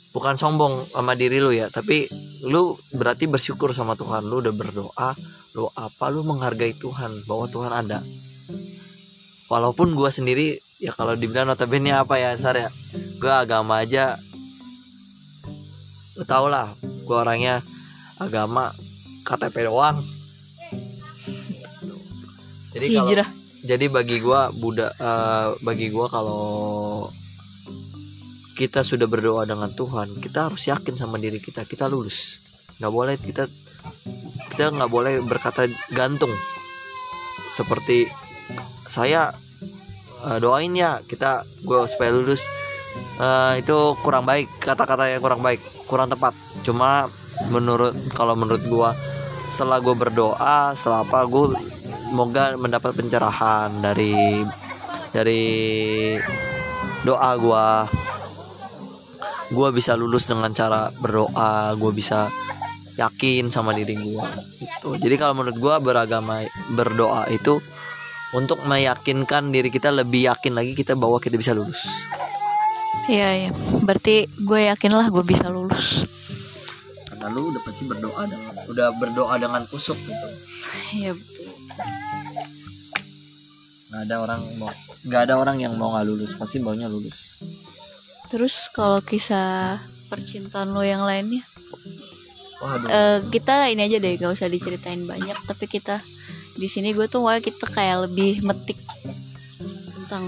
Bukan 0.10 0.34
sombong 0.36 0.82
sama 0.89 1.13
diri 1.13 1.38
lu 1.38 1.50
ya, 1.50 1.70
tapi 1.70 2.10
lu 2.44 2.74
berarti 2.89 3.26
bersyukur 3.26 3.72
sama 3.72 3.94
Tuhan. 3.94 4.26
Lu 4.26 4.42
udah 4.42 4.50
berdoa, 4.52 5.13
lu 5.54 5.70
apa 5.78 6.10
lu 6.10 6.26
menghargai 6.26 6.74
Tuhan? 6.78 7.26
Bahwa 7.30 7.46
Tuhan 7.50 7.70
ada. 7.70 8.02
Walaupun 9.48 9.94
gua 9.94 10.10
sendiri 10.10 10.58
ya 10.82 10.89
kalau 10.94 11.13
dibilang 11.13 11.50
notabene 11.50 11.94
apa 11.94 12.18
ya 12.18 12.34
Sar 12.38 12.58
ya? 12.58 12.70
Gua 13.22 13.46
agama 13.46 13.82
aja 13.82 14.18
lu 16.13 16.24
tau 16.30 16.46
lah 16.46 16.70
gua 17.10 17.26
orangnya 17.26 17.62
agama 18.22 18.70
KTP 19.26 19.66
doang. 19.70 19.98
Jadi 22.74 22.86
kalau 22.89 23.06
hijrah. 23.06 23.30
jadi 23.62 23.86
bagi 23.89 24.18
gua 24.22 24.50
Buddha 24.50 24.89
eh, 24.94 25.48
bagi 25.62 25.94
gua 25.94 26.10
kalau 26.10 26.44
kita 28.54 28.86
sudah 28.86 29.10
berdoa 29.10 29.50
dengan 29.50 29.74
Tuhan 29.74 30.22
kita 30.22 30.50
harus 30.50 30.70
yakin 30.70 30.94
sama 30.94 31.18
diri 31.18 31.42
kita 31.42 31.66
kita 31.66 31.89
lulus. 31.89 32.42
Nggak 32.78 32.94
boleh 32.94 33.16
kita 33.18 33.50
kita 34.54 34.70
nggak 34.70 34.92
boleh 34.94 35.20
berkata 35.26 35.66
gantung. 35.89 36.32
Seperti 37.50 38.06
saya 38.86 39.34
eh, 40.30 40.38
doain 40.38 40.72
ya 40.78 41.02
kita 41.02 41.42
gue 41.66 41.89
supaya 41.89 42.13
lulus. 42.13 42.46
Eh, 43.18 43.66
itu 43.66 43.98
kurang 44.06 44.30
baik 44.30 44.50
kata-kata 44.62 45.10
yang 45.10 45.22
kurang 45.22 45.42
baik 45.42 45.60
kurang 45.89 46.08
tepat. 46.13 46.38
Cuma 46.62 47.10
menurut 47.50 47.98
kalau 48.13 48.38
menurut 48.38 48.62
gua 48.70 48.94
setelah 49.54 49.82
gue 49.82 49.94
berdoa 49.94 50.74
setelah 50.74 51.06
apa 51.06 51.26
gue 51.30 51.54
semoga 52.10 52.58
mendapat 52.58 52.94
pencerahan 52.94 53.70
dari 53.82 54.46
dari 55.10 55.44
doa 57.02 57.32
gua. 57.42 57.89
Gua 59.54 59.70
bisa 59.70 59.94
lulus 59.94 60.26
dengan 60.26 60.50
cara 60.50 60.89
berdoa 60.98 61.78
gue 61.78 61.92
bisa 61.94 62.26
yakin 62.97 63.49
sama 63.49 63.73
diri 63.73 63.97
gua. 63.97 64.29
Gitu. 64.58 64.97
Jadi 65.01 65.15
kalau 65.17 65.38
menurut 65.41 65.58
gua 65.58 65.82
beragama 65.82 66.45
berdoa 66.73 67.29
itu 67.34 67.58
untuk 68.34 68.65
meyakinkan 68.65 69.53
diri 69.53 69.69
kita 69.69 69.93
lebih 69.93 70.25
yakin 70.34 70.58
lagi 70.58 70.73
kita 70.73 70.97
bahwa 70.97 71.21
kita 71.21 71.38
bisa 71.38 71.53
lulus. 71.53 71.86
Iya 73.06 73.29
iya. 73.36 73.51
Berarti 73.86 74.25
gue 74.41 74.73
yakin 74.73 74.91
lah 74.95 75.08
gue 75.13 75.21
bisa 75.21 75.51
lulus. 75.53 76.08
Karena 77.06 77.29
lu 77.29 77.53
udah 77.53 77.62
pasti 77.62 77.86
berdoa 77.86 78.25
dengan 78.25 78.53
udah 78.65 78.88
berdoa 78.97 79.36
dengan 79.38 79.62
kusuk 79.69 79.95
gitu. 80.01 80.27
Iya 80.97 81.12
betul. 81.13 81.47
Nggak 83.93 84.01
ada 84.10 84.15
orang 84.17 84.41
mau 84.58 84.71
nggak 85.03 85.21
ada 85.29 85.34
orang 85.38 85.58
yang 85.62 85.73
mau 85.77 85.93
nggak 85.93 86.06
lulus. 86.10 86.34
Pasti 86.34 86.58
maunya 86.58 86.89
lulus. 86.89 87.43
Terus 88.34 88.65
kalau 88.73 88.97
kisah 89.06 89.77
percintaan 90.10 90.73
lo 90.73 90.82
yang 90.82 91.06
lainnya 91.06 91.45
waduh. 92.63 92.88
Eh, 92.88 93.19
kita 93.28 93.67
ini 93.67 93.91
aja 93.91 93.99
deh 93.99 94.15
gak 94.15 94.32
usah 94.32 94.47
diceritain 94.47 95.04
banyak 95.04 95.36
tapi 95.43 95.67
kita 95.67 95.99
di 96.56 96.71
sini 96.71 96.95
gue 96.95 97.12
tuh 97.12 97.28
wah 97.28 97.38
kita 97.43 97.67
kayak 97.67 98.08
lebih 98.10 98.39
metik 98.47 98.80
tentang 99.99 100.23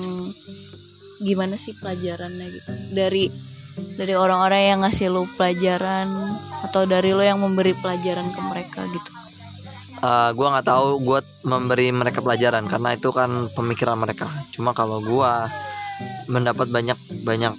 gimana 1.23 1.55
sih 1.55 1.71
pelajarannya 1.79 2.47
gitu. 2.51 2.71
Dari 2.91 3.31
dari 3.95 4.13
orang-orang 4.15 4.61
yang 4.75 4.79
ngasih 4.83 5.07
lo 5.11 5.27
pelajaran 5.35 6.07
atau 6.63 6.83
dari 6.87 7.11
lo 7.15 7.23
yang 7.23 7.39
memberi 7.39 7.75
pelajaran 7.75 8.27
ke 8.31 8.41
mereka 8.43 8.81
gitu. 8.91 9.11
Eh, 9.95 10.29
gua 10.35 10.47
nggak 10.51 10.67
tahu 10.67 10.99
gue 11.01 11.19
memberi 11.47 11.87
mereka 11.95 12.19
pelajaran 12.19 12.67
karena 12.67 12.99
itu 12.99 13.09
kan 13.15 13.47
pemikiran 13.55 13.95
mereka. 13.95 14.27
Cuma 14.51 14.75
kalau 14.75 14.99
gua 14.99 15.47
mendapat 16.27 16.67
banyak 16.67 16.99
banyak 17.23 17.55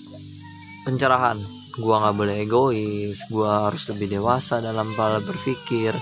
pencerahan 0.85 1.41
gua 1.77 2.01
nggak 2.01 2.17
boleh 2.17 2.37
egois 2.45 3.29
gua 3.29 3.69
harus 3.69 3.89
lebih 3.93 4.17
dewasa 4.21 4.65
dalam 4.65 4.93
hal 4.97 5.21
berpikir. 5.21 5.93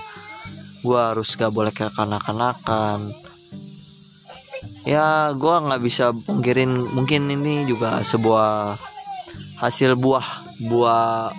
Gua 0.85 1.11
harus 1.11 1.33
gak 1.33 1.49
boleh 1.49 1.73
kekanak-kanakan. 1.73 3.09
Ya 4.85 5.33
gua 5.33 5.65
nggak 5.65 5.81
bisa 5.81 6.13
pungkirin 6.13 6.77
mungkin 6.93 7.25
ini 7.33 7.65
juga 7.65 8.05
sebuah 8.05 8.77
hasil 9.57 9.97
buah 9.97 10.45
buah 10.69 11.33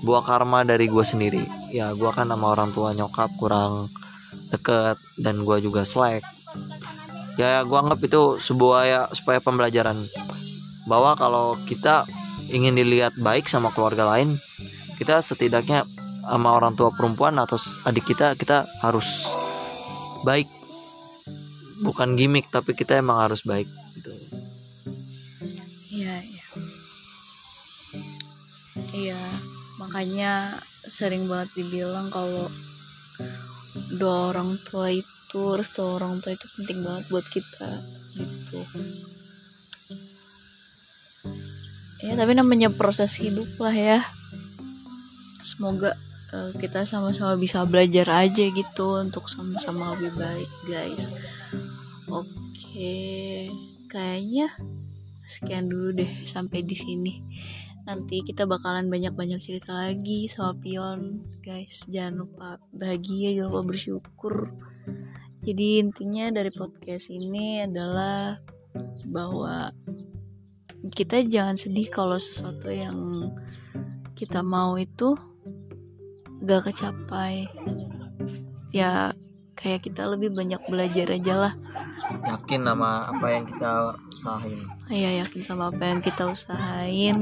buah 0.00 0.22
karma 0.24 0.64
dari 0.64 0.88
gue 0.88 1.04
sendiri. 1.04 1.44
Ya 1.70 1.92
gua 1.92 2.16
kan 2.16 2.32
sama 2.32 2.56
orang 2.56 2.72
tua 2.72 2.96
nyokap 2.96 3.36
kurang 3.36 3.92
deket 4.48 4.96
dan 5.20 5.44
gua 5.44 5.60
juga 5.60 5.84
slack. 5.84 6.24
Ya 7.36 7.60
gua 7.68 7.84
anggap 7.84 8.00
itu 8.00 8.40
sebuah 8.40 8.80
ya 8.88 9.00
supaya 9.12 9.36
pembelajaran. 9.44 10.00
Bahwa 10.88 11.12
kalau 11.20 11.60
kita 11.68 12.08
ingin 12.52 12.76
dilihat 12.76 13.16
baik 13.16 13.48
sama 13.48 13.72
keluarga 13.72 14.04
lain 14.12 14.36
kita 15.00 15.18
setidaknya 15.18 15.88
sama 16.22 16.54
orang 16.54 16.78
tua 16.78 16.94
perempuan 16.94 17.34
atau 17.40 17.58
adik 17.88 18.14
kita 18.14 18.38
kita 18.38 18.62
harus 18.84 19.26
baik. 20.22 20.46
Bukan 21.82 22.14
gimmick 22.14 22.46
tapi 22.46 22.78
kita 22.78 23.02
emang 23.02 23.18
harus 23.18 23.42
baik 23.42 23.66
gitu. 23.98 24.12
iya 25.90 26.22
iya. 26.22 26.44
Iya 28.92 29.22
makanya 29.82 30.32
sering 30.86 31.26
banget 31.26 31.50
dibilang 31.58 32.06
kalau 32.14 32.46
dua 33.98 34.30
orang 34.30 34.54
tua 34.62 34.94
itu 34.94 35.42
restu 35.58 35.82
orang 35.82 36.22
tua 36.22 36.38
itu 36.38 36.46
penting 36.54 36.86
banget 36.86 37.04
buat 37.10 37.26
kita 37.26 37.70
gitu 38.14 38.60
ya 42.02 42.18
tapi 42.18 42.34
namanya 42.34 42.68
proses 42.68 43.14
hidup 43.22 43.48
lah 43.62 43.74
ya. 43.74 43.98
Semoga 45.42 45.94
eh, 46.34 46.50
kita 46.58 46.82
sama-sama 46.86 47.38
bisa 47.38 47.62
belajar 47.66 48.06
aja 48.26 48.44
gitu 48.46 48.98
untuk 48.98 49.30
sama-sama 49.30 49.94
lebih 49.96 50.12
baik 50.18 50.50
guys. 50.66 51.14
Oke 52.10 53.48
kayaknya 53.86 54.50
sekian 55.22 55.70
dulu 55.70 55.94
deh 55.96 56.12
sampai 56.26 56.66
di 56.66 56.76
sini. 56.76 57.14
Nanti 57.82 58.22
kita 58.22 58.46
bakalan 58.46 58.86
banyak-banyak 58.86 59.42
cerita 59.42 59.74
lagi 59.74 60.30
sama 60.30 60.54
Pion 60.54 61.22
guys. 61.42 61.86
Jangan 61.90 62.26
lupa 62.26 62.48
bahagia 62.70 63.34
jangan 63.34 63.50
lupa 63.50 63.62
bersyukur. 63.74 64.54
Jadi 65.42 65.82
intinya 65.82 66.30
dari 66.30 66.54
podcast 66.54 67.10
ini 67.10 67.66
adalah 67.66 68.38
bahwa 69.10 69.74
kita 70.90 71.22
jangan 71.22 71.54
sedih 71.54 71.86
kalau 71.86 72.18
sesuatu 72.18 72.66
yang 72.66 73.30
kita 74.18 74.42
mau 74.42 74.74
itu 74.74 75.14
gak 76.42 76.74
kecapai. 76.74 77.46
Ya 78.74 79.14
kayak 79.54 79.86
kita 79.86 80.10
lebih 80.10 80.34
banyak 80.34 80.58
belajar 80.66 81.06
aja 81.14 81.34
lah. 81.38 81.54
Yakin 82.26 82.66
sama 82.66 83.06
apa 83.06 83.26
yang 83.30 83.44
kita 83.46 83.94
usahain. 84.10 84.58
Ya 84.90 85.10
yakin 85.22 85.42
sama 85.46 85.70
apa 85.70 85.82
yang 85.86 86.00
kita 86.02 86.26
usahain. 86.26 87.16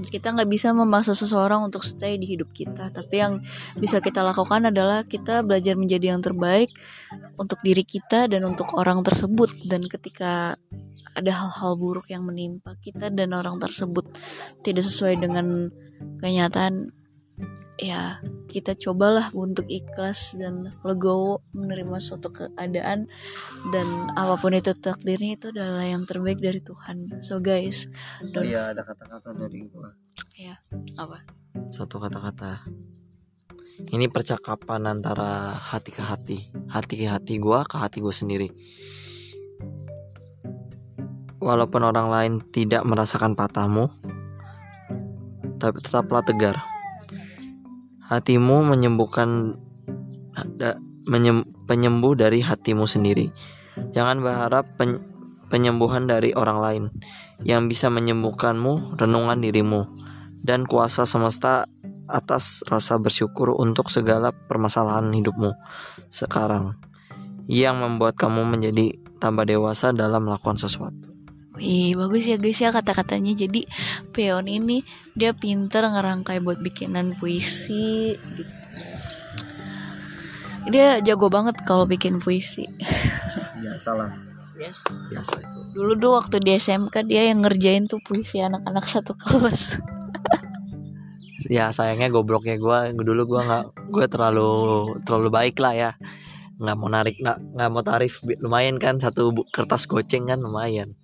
Kita 0.00 0.32
nggak 0.32 0.48
bisa 0.48 0.72
memaksa 0.72 1.12
seseorang 1.12 1.60
untuk 1.60 1.86
stay 1.86 2.18
di 2.18 2.26
hidup 2.26 2.50
kita. 2.50 2.90
Tapi 2.90 3.14
yang 3.20 3.38
bisa 3.78 4.02
kita 4.02 4.26
lakukan 4.26 4.72
adalah 4.72 5.06
kita 5.06 5.46
belajar 5.46 5.78
menjadi 5.78 6.16
yang 6.16 6.24
terbaik 6.24 6.72
untuk 7.36 7.60
diri 7.62 7.84
kita 7.86 8.26
dan 8.26 8.42
untuk 8.48 8.74
orang 8.74 9.04
tersebut. 9.06 9.54
Dan 9.68 9.86
ketika 9.86 10.56
ada 11.14 11.32
hal-hal 11.34 11.74
buruk 11.74 12.06
yang 12.10 12.22
menimpa 12.22 12.78
kita 12.78 13.10
dan 13.10 13.34
orang 13.34 13.58
tersebut 13.58 14.06
tidak 14.62 14.86
sesuai 14.86 15.18
dengan 15.18 15.70
kenyataan 16.22 16.94
ya 17.80 18.20
kita 18.52 18.76
cobalah 18.76 19.32
untuk 19.32 19.64
ikhlas 19.66 20.36
dan 20.36 20.68
legowo 20.84 21.40
menerima 21.56 21.96
suatu 21.96 22.28
keadaan 22.28 23.08
dan 23.72 23.86
apa 24.14 24.36
pun 24.36 24.52
itu 24.52 24.76
takdirnya 24.76 25.40
itu 25.40 25.48
adalah 25.48 25.88
yang 25.88 26.04
terbaik 26.04 26.44
dari 26.44 26.60
Tuhan. 26.60 27.24
So 27.24 27.40
guys 27.40 27.88
oh 28.20 28.44
iya 28.44 28.76
ada 28.76 28.84
kata-kata 28.84 29.32
dari 29.32 29.64
gua. 29.72 29.96
Ya 30.36 30.60
apa? 31.00 31.24
Satu 31.72 31.96
kata-kata. 31.96 32.68
Ini 33.80 34.12
percakapan 34.12 34.92
antara 34.92 35.56
hati 35.56 35.88
ke 35.88 36.04
hati. 36.04 36.38
Hati 36.68 36.94
ke 37.00 37.08
hati 37.08 37.40
gua 37.40 37.64
ke 37.64 37.80
hati 37.80 38.04
gua 38.04 38.12
sendiri 38.12 38.52
walaupun 41.40 41.82
orang 41.82 42.08
lain 42.12 42.32
tidak 42.52 42.84
merasakan 42.86 43.34
patahmu 43.34 43.88
tapi 45.56 45.80
tetaplah 45.80 46.24
tegar 46.24 46.60
hatimu 48.10 48.66
menyembuhkan 48.66 49.54
menyem, 51.06 51.46
penyembuh 51.70 52.18
dari 52.18 52.42
hatimu 52.42 52.84
sendiri. 52.84 53.30
Jangan 53.94 54.18
berharap 54.20 54.66
pen, 54.74 54.98
penyembuhan 55.48 56.10
dari 56.10 56.34
orang 56.34 56.58
lain 56.58 56.84
yang 57.46 57.70
bisa 57.70 57.88
menyembuhkanmu 57.88 58.98
renungan 58.98 59.38
dirimu 59.38 59.86
dan 60.42 60.66
kuasa 60.66 61.06
semesta 61.06 61.70
atas 62.10 62.66
rasa 62.66 62.98
bersyukur 62.98 63.54
untuk 63.54 63.86
segala 63.86 64.34
permasalahan 64.34 65.14
hidupmu 65.14 65.54
sekarang 66.10 66.74
yang 67.46 67.78
membuat 67.78 68.18
kamu 68.18 68.42
menjadi 68.42 68.98
tambah 69.22 69.46
dewasa 69.46 69.94
dalam 69.94 70.26
melakukan 70.26 70.58
sesuatu. 70.58 71.09
Wih 71.60 71.92
bagus 71.92 72.24
ya 72.24 72.40
guys 72.40 72.56
ya 72.56 72.72
kata-katanya. 72.72 73.36
Jadi 73.36 73.68
peon 74.16 74.48
ini 74.48 74.80
dia 75.12 75.36
pinter 75.36 75.84
ngerangkai 75.84 76.40
buat 76.40 76.56
bikinan 76.56 77.20
puisi 77.20 78.16
gitu. 78.16 78.54
Dia 80.72 81.04
jago 81.04 81.28
banget 81.28 81.60
kalau 81.68 81.84
bikin 81.84 82.16
puisi. 82.16 82.64
Biasa 83.64 83.92
lah 83.92 84.12
Biasa. 84.56 84.84
Biasa 85.12 85.34
itu. 85.40 85.58
Dulu 85.76 85.92
tuh 85.96 86.12
waktu 86.16 86.36
di 86.40 86.52
SMK 86.56 87.04
dia 87.04 87.28
yang 87.28 87.44
ngerjain 87.44 87.88
tuh 87.88 88.00
puisi 88.00 88.40
anak-anak 88.40 88.84
satu 88.88 89.12
kelas. 89.14 89.62
Ya 91.50 91.72
sayangnya 91.72 92.12
gobloknya 92.12 92.60
gue 92.60 93.00
Dulu 93.00 93.24
gue 93.24 93.40
gak 93.40 93.72
Gue 93.88 94.04
terlalu 94.12 94.52
Terlalu 95.08 95.28
baik 95.32 95.56
lah 95.58 95.72
ya. 95.72 95.90
Nggak 96.60 96.76
mau 96.76 96.92
narik 96.92 97.16
nggak 97.16 97.38
nggak 97.56 97.70
mau 97.72 97.80
tarif 97.80 98.20
lumayan 98.44 98.76
kan 98.76 99.00
satu 99.00 99.32
kertas 99.48 99.88
goceng 99.88 100.28
kan 100.28 100.36
lumayan 100.36 100.99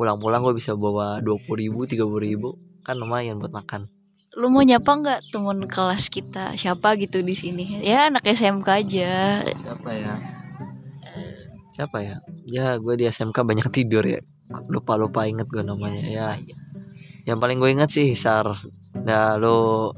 pulang-pulang 0.00 0.40
gue 0.40 0.56
bisa 0.56 0.72
bawa 0.72 1.20
dua 1.20 1.36
puluh 1.44 1.60
ribu 1.60 1.84
tiga 1.84 2.08
puluh 2.08 2.24
ribu. 2.24 2.56
Kan 2.80 2.96
lumayan 2.96 3.36
buat 3.36 3.52
makan. 3.52 3.92
Lu 4.32 4.48
mau 4.48 4.64
nyapa 4.64 4.88
nggak 4.88 5.20
temen 5.28 5.68
kelas 5.68 6.08
kita? 6.08 6.56
Siapa 6.56 6.96
gitu 6.96 7.20
di 7.20 7.36
sini? 7.36 7.84
Ya 7.84 8.08
anak 8.08 8.24
SMK 8.24 8.64
aja. 8.64 9.44
Siapa 9.44 9.90
ya? 9.92 10.14
Siapa 11.76 12.00
ya? 12.00 12.16
Ya 12.48 12.80
gue 12.80 12.96
di 12.96 13.04
SMK 13.04 13.44
banyak 13.44 13.68
tidur 13.68 14.00
ya. 14.08 14.24
Lupa 14.72 14.96
lupa 14.96 15.28
inget 15.28 15.44
gue 15.44 15.60
namanya 15.60 16.00
ya. 16.08 16.40
Yang 17.28 17.36
paling 17.36 17.60
gue 17.60 17.70
inget 17.76 17.92
sih 17.92 18.08
Hisar 18.08 18.56
nah 18.90 19.38
lo 19.38 19.92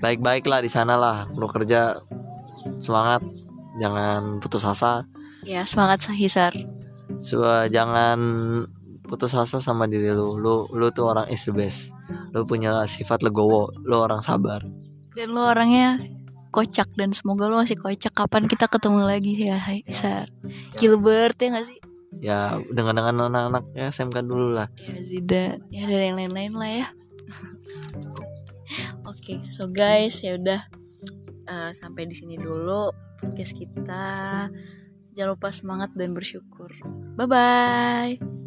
baik-baik 0.00 0.48
lah 0.48 0.64
di 0.64 0.72
sana 0.72 0.96
lah. 0.96 1.28
Lo 1.36 1.44
kerja 1.44 2.00
semangat. 2.80 3.20
Jangan 3.76 4.40
putus 4.40 4.64
asa. 4.64 5.04
Ya 5.44 5.68
semangat 5.68 6.08
Hisar 6.16 6.56
Coba 7.22 7.70
jangan 7.70 8.18
putus 9.06 9.36
asa 9.38 9.62
sama 9.62 9.86
diri 9.86 10.10
lu. 10.10 10.34
Lu 10.38 10.66
lu 10.74 10.86
tuh 10.90 11.06
orang 11.10 11.30
is 11.30 11.46
the 11.46 11.54
best. 11.54 11.94
Lu 12.34 12.42
punya 12.42 12.82
sifat 12.90 13.22
legowo, 13.22 13.70
lu 13.86 13.96
orang 14.02 14.24
sabar. 14.24 14.66
Dan 15.14 15.36
lu 15.36 15.42
orangnya 15.42 16.02
kocak. 16.50 16.90
Dan 16.98 17.14
semoga 17.14 17.46
lu 17.46 17.60
masih 17.60 17.78
kocak. 17.78 18.10
Kapan 18.10 18.50
kita 18.50 18.66
ketemu 18.66 19.06
lagi 19.06 19.32
ya 19.38 19.62
bisa 19.86 20.26
Gilbert 20.76 21.38
ya 21.38 21.48
gak 21.54 21.66
sih? 21.70 21.78
Ya 22.20 22.60
dengan 22.68 22.98
dengan 22.98 23.30
anak-anak 23.30 23.64
ya 23.72 23.88
SMK 23.88 24.16
dulu 24.26 24.56
lah. 24.58 24.68
Ya 24.76 25.00
Zida. 25.06 25.44
Ya 25.70 25.86
dan 25.86 26.12
yang 26.12 26.16
lain-lain 26.18 26.52
lah 26.58 26.70
ya. 26.84 26.86
Oke 29.06 29.38
okay, 29.38 29.38
so 29.52 29.70
guys 29.70 30.18
ya 30.20 30.34
udah. 30.36 30.60
Uh, 31.42 31.74
sampai 31.74 32.06
di 32.06 32.14
sini 32.14 32.38
dulu 32.38 32.94
podcast 33.18 33.58
kita 33.58 34.46
Jangan 35.12 35.36
lupa 35.36 35.48
semangat 35.52 35.90
dan 35.92 36.16
bersyukur. 36.16 36.72
Bye 37.16 37.28
bye. 37.28 38.41